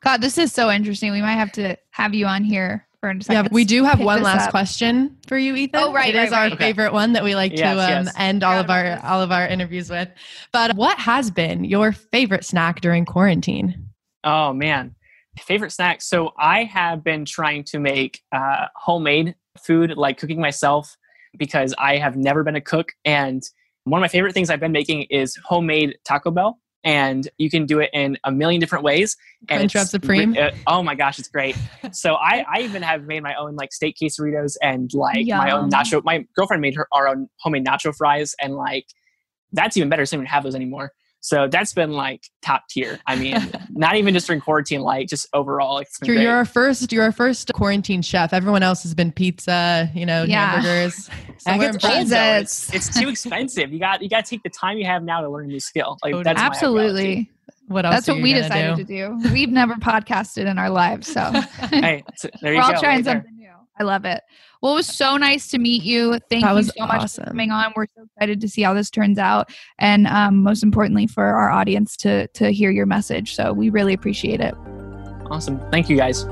God, 0.00 0.20
this 0.20 0.38
is 0.38 0.52
so 0.52 0.70
interesting. 0.70 1.12
We 1.12 1.20
might 1.20 1.34
have 1.34 1.52
to 1.52 1.76
have 1.90 2.14
you 2.14 2.26
on 2.26 2.42
here 2.42 2.86
for 3.00 3.10
a 3.10 3.22
second. 3.22 3.44
Yeah, 3.44 3.48
we 3.52 3.64
do 3.64 3.84
have 3.84 4.00
one 4.00 4.22
last 4.22 4.46
up. 4.46 4.50
question 4.50 5.16
for 5.26 5.36
you, 5.36 5.54
Ethan. 5.54 5.80
Oh, 5.80 5.92
right. 5.92 6.14
It 6.14 6.18
right, 6.18 6.26
is 6.26 6.30
right. 6.32 6.38
our 6.38 6.46
okay. 6.46 6.56
favorite 6.56 6.92
one 6.92 7.12
that 7.12 7.22
we 7.22 7.34
like 7.34 7.52
yes, 7.52 7.60
to 7.60 7.82
um, 7.82 8.04
yes. 8.06 8.14
end 8.16 8.42
all 8.42 8.58
of 8.58 8.70
our 8.70 8.98
all 9.04 9.22
of 9.22 9.30
our 9.30 9.46
interviews 9.46 9.90
with. 9.90 10.08
But 10.52 10.76
what 10.76 10.98
has 10.98 11.30
been 11.30 11.64
your 11.64 11.92
favorite 11.92 12.44
snack 12.44 12.80
during 12.80 13.04
quarantine? 13.04 13.85
Oh 14.26 14.52
man, 14.52 14.96
favorite 15.38 15.70
snack. 15.70 16.02
So 16.02 16.32
I 16.36 16.64
have 16.64 17.04
been 17.04 17.24
trying 17.24 17.62
to 17.64 17.78
make 17.78 18.22
uh, 18.32 18.66
homemade 18.74 19.36
food, 19.56 19.92
like 19.96 20.18
cooking 20.18 20.40
myself, 20.40 20.96
because 21.38 21.72
I 21.78 21.98
have 21.98 22.16
never 22.16 22.42
been 22.42 22.56
a 22.56 22.60
cook. 22.60 22.92
And 23.04 23.42
one 23.84 24.00
of 24.00 24.02
my 24.02 24.08
favorite 24.08 24.34
things 24.34 24.50
I've 24.50 24.60
been 24.60 24.72
making 24.72 25.02
is 25.10 25.36
homemade 25.44 25.96
Taco 26.04 26.32
Bell. 26.32 26.58
And 26.82 27.28
you 27.38 27.50
can 27.50 27.66
do 27.66 27.80
it 27.80 27.90
in 27.92 28.16
a 28.24 28.30
million 28.30 28.60
different 28.60 28.84
ways. 28.84 29.16
And 29.48 29.68
Crunchwrap 29.68 29.86
Supreme. 29.86 30.36
Uh, 30.38 30.50
oh 30.68 30.82
my 30.82 30.94
gosh, 30.94 31.18
it's 31.18 31.28
great. 31.28 31.56
so 31.92 32.14
I, 32.14 32.44
I 32.52 32.60
even 32.60 32.82
have 32.82 33.04
made 33.04 33.22
my 33.22 33.34
own 33.34 33.56
like 33.56 33.72
steak 33.72 33.96
quesadillas 34.00 34.56
and 34.60 34.92
like 34.92 35.26
Yum. 35.26 35.38
my 35.38 35.50
own 35.50 35.70
nacho. 35.70 36.02
My 36.04 36.24
girlfriend 36.36 36.62
made 36.62 36.74
her 36.74 36.86
our 36.92 37.08
own 37.08 37.28
homemade 37.38 37.64
nacho 37.64 37.94
fries, 37.94 38.34
and 38.40 38.54
like 38.54 38.86
that's 39.52 39.76
even 39.76 39.88
better. 39.88 40.06
So 40.06 40.16
I 40.16 40.18
don't 40.18 40.24
even 40.24 40.32
have 40.32 40.44
those 40.44 40.54
anymore. 40.54 40.92
So 41.26 41.48
that's 41.48 41.72
been 41.72 41.90
like 41.90 42.22
top 42.40 42.68
tier. 42.70 43.00
I 43.04 43.16
mean, 43.16 43.36
not 43.70 43.96
even 43.96 44.14
just 44.14 44.28
during 44.28 44.40
quarantine, 44.40 44.82
like 44.82 45.08
just 45.08 45.26
overall. 45.32 45.82
you're, 46.04 46.14
you're 46.14 46.32
our 46.32 46.44
first, 46.44 46.92
you're 46.92 47.02
our 47.02 47.10
first 47.10 47.52
quarantine 47.52 48.00
chef. 48.00 48.32
Everyone 48.32 48.62
else 48.62 48.84
has 48.84 48.94
been 48.94 49.10
pizza, 49.10 49.90
you 49.92 50.06
know, 50.06 50.22
yeah. 50.22 50.52
hamburgers. 50.52 51.10
it's, 51.46 52.72
it's 52.72 52.96
too 52.96 53.08
expensive. 53.08 53.72
You 53.72 53.80
got 53.80 54.02
you 54.02 54.08
got 54.08 54.24
to 54.24 54.30
take 54.30 54.44
the 54.44 54.50
time 54.50 54.78
you 54.78 54.84
have 54.84 55.02
now 55.02 55.20
to 55.20 55.28
learn 55.28 55.46
a 55.46 55.48
new 55.48 55.58
skill. 55.58 55.98
Like 56.04 56.22
that's 56.22 56.40
absolutely. 56.40 57.28
What 57.66 57.84
else? 57.84 57.96
That's 57.96 58.08
what 58.08 58.22
we 58.22 58.32
decided 58.32 58.76
do? 58.76 58.84
to 58.84 59.18
do. 59.18 59.32
We've 59.32 59.50
never 59.50 59.74
podcasted 59.74 60.46
in 60.46 60.58
our 60.58 60.70
lives, 60.70 61.08
so 61.08 61.32
hey, 61.70 62.04
so 62.14 62.28
there 62.40 62.52
you 62.52 62.60
we're 62.60 62.68
go. 62.68 62.74
all 62.74 62.80
trying 62.80 62.98
right 62.98 63.04
something 63.04 63.36
new. 63.36 63.50
I 63.80 63.82
love 63.82 64.04
it. 64.04 64.22
Well, 64.62 64.72
it 64.72 64.76
was 64.76 64.86
so 64.86 65.16
nice 65.16 65.48
to 65.48 65.58
meet 65.58 65.82
you. 65.82 66.18
Thank 66.30 66.44
that 66.44 66.56
you 66.56 66.62
so 66.64 66.72
awesome. 66.80 66.98
much 66.98 67.14
for 67.14 67.24
coming 67.24 67.50
on. 67.50 67.72
We're 67.76 67.86
so 67.94 68.04
excited 68.04 68.40
to 68.40 68.48
see 68.48 68.62
how 68.62 68.74
this 68.74 68.90
turns 68.90 69.18
out, 69.18 69.50
and 69.78 70.06
um, 70.06 70.42
most 70.42 70.62
importantly, 70.62 71.06
for 71.06 71.24
our 71.24 71.50
audience 71.50 71.96
to 71.98 72.26
to 72.28 72.50
hear 72.50 72.70
your 72.70 72.86
message. 72.86 73.34
So 73.34 73.52
we 73.52 73.70
really 73.70 73.94
appreciate 73.94 74.40
it. 74.40 74.54
Awesome. 75.30 75.58
Thank 75.70 75.88
you, 75.88 75.96
guys. 75.96 76.24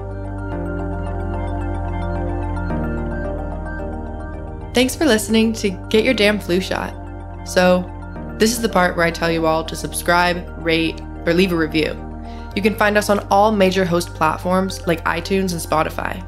Thanks 4.75 4.97
for 4.97 5.05
listening 5.05 5.53
to 5.55 5.71
Get 5.89 6.05
Your 6.05 6.15
Damn 6.15 6.41
Flu 6.41 6.61
Shot. 6.61 6.93
So, 7.47 7.89
this 8.39 8.51
is 8.51 8.61
the 8.61 8.69
part 8.69 8.97
where 8.97 9.07
I 9.07 9.11
tell 9.13 9.31
you 9.31 9.47
all 9.47 9.65
to 9.65 9.77
subscribe, 9.77 10.45
rate, 10.59 11.01
or 11.27 11.33
leave 11.33 11.53
a 11.53 11.57
review. 11.57 11.95
You 12.57 12.63
can 12.63 12.75
find 12.75 12.97
us 12.99 13.09
on 13.09 13.21
all 13.31 13.53
major 13.53 13.85
host 13.85 14.09
platforms 14.15 14.85
like 14.87 15.05
iTunes 15.05 15.53
and 15.53 15.61
Spotify. 15.61 16.25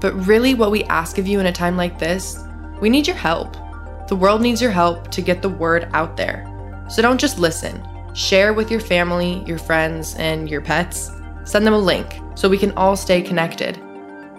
But 0.00 0.14
really, 0.26 0.54
what 0.54 0.70
we 0.70 0.84
ask 0.84 1.18
of 1.18 1.26
you 1.26 1.40
in 1.40 1.46
a 1.46 1.52
time 1.52 1.76
like 1.76 1.98
this, 1.98 2.42
we 2.80 2.88
need 2.88 3.06
your 3.06 3.16
help. 3.16 3.56
The 4.08 4.16
world 4.16 4.40
needs 4.40 4.62
your 4.62 4.70
help 4.70 5.10
to 5.12 5.22
get 5.22 5.42
the 5.42 5.48
word 5.48 5.88
out 5.92 6.16
there. 6.16 6.46
So 6.88 7.02
don't 7.02 7.20
just 7.20 7.38
listen. 7.38 7.86
Share 8.14 8.52
with 8.52 8.70
your 8.70 8.80
family, 8.80 9.44
your 9.46 9.58
friends, 9.58 10.14
and 10.16 10.48
your 10.48 10.60
pets. 10.60 11.10
Send 11.44 11.66
them 11.66 11.74
a 11.74 11.78
link 11.78 12.18
so 12.34 12.48
we 12.48 12.58
can 12.58 12.72
all 12.72 12.96
stay 12.96 13.22
connected. 13.22 13.78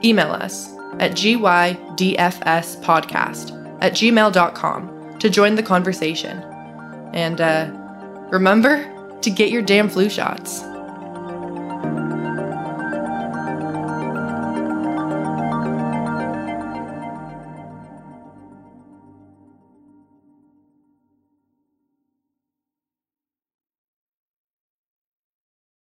Email 0.04 0.32
us 0.32 0.74
at 1.00 1.12
gydfspodcast 1.12 3.78
at 3.82 3.94
gmail.com 3.94 5.20
to 5.20 5.30
join 5.30 5.56
the 5.56 5.64
conversation. 5.64 6.38
And 7.14 7.40
uh, 7.40 7.72
remember 8.30 9.20
to 9.22 9.30
get 9.30 9.52
your 9.52 9.62
damn 9.62 9.90
flu 9.90 10.10
shots. 10.10 10.64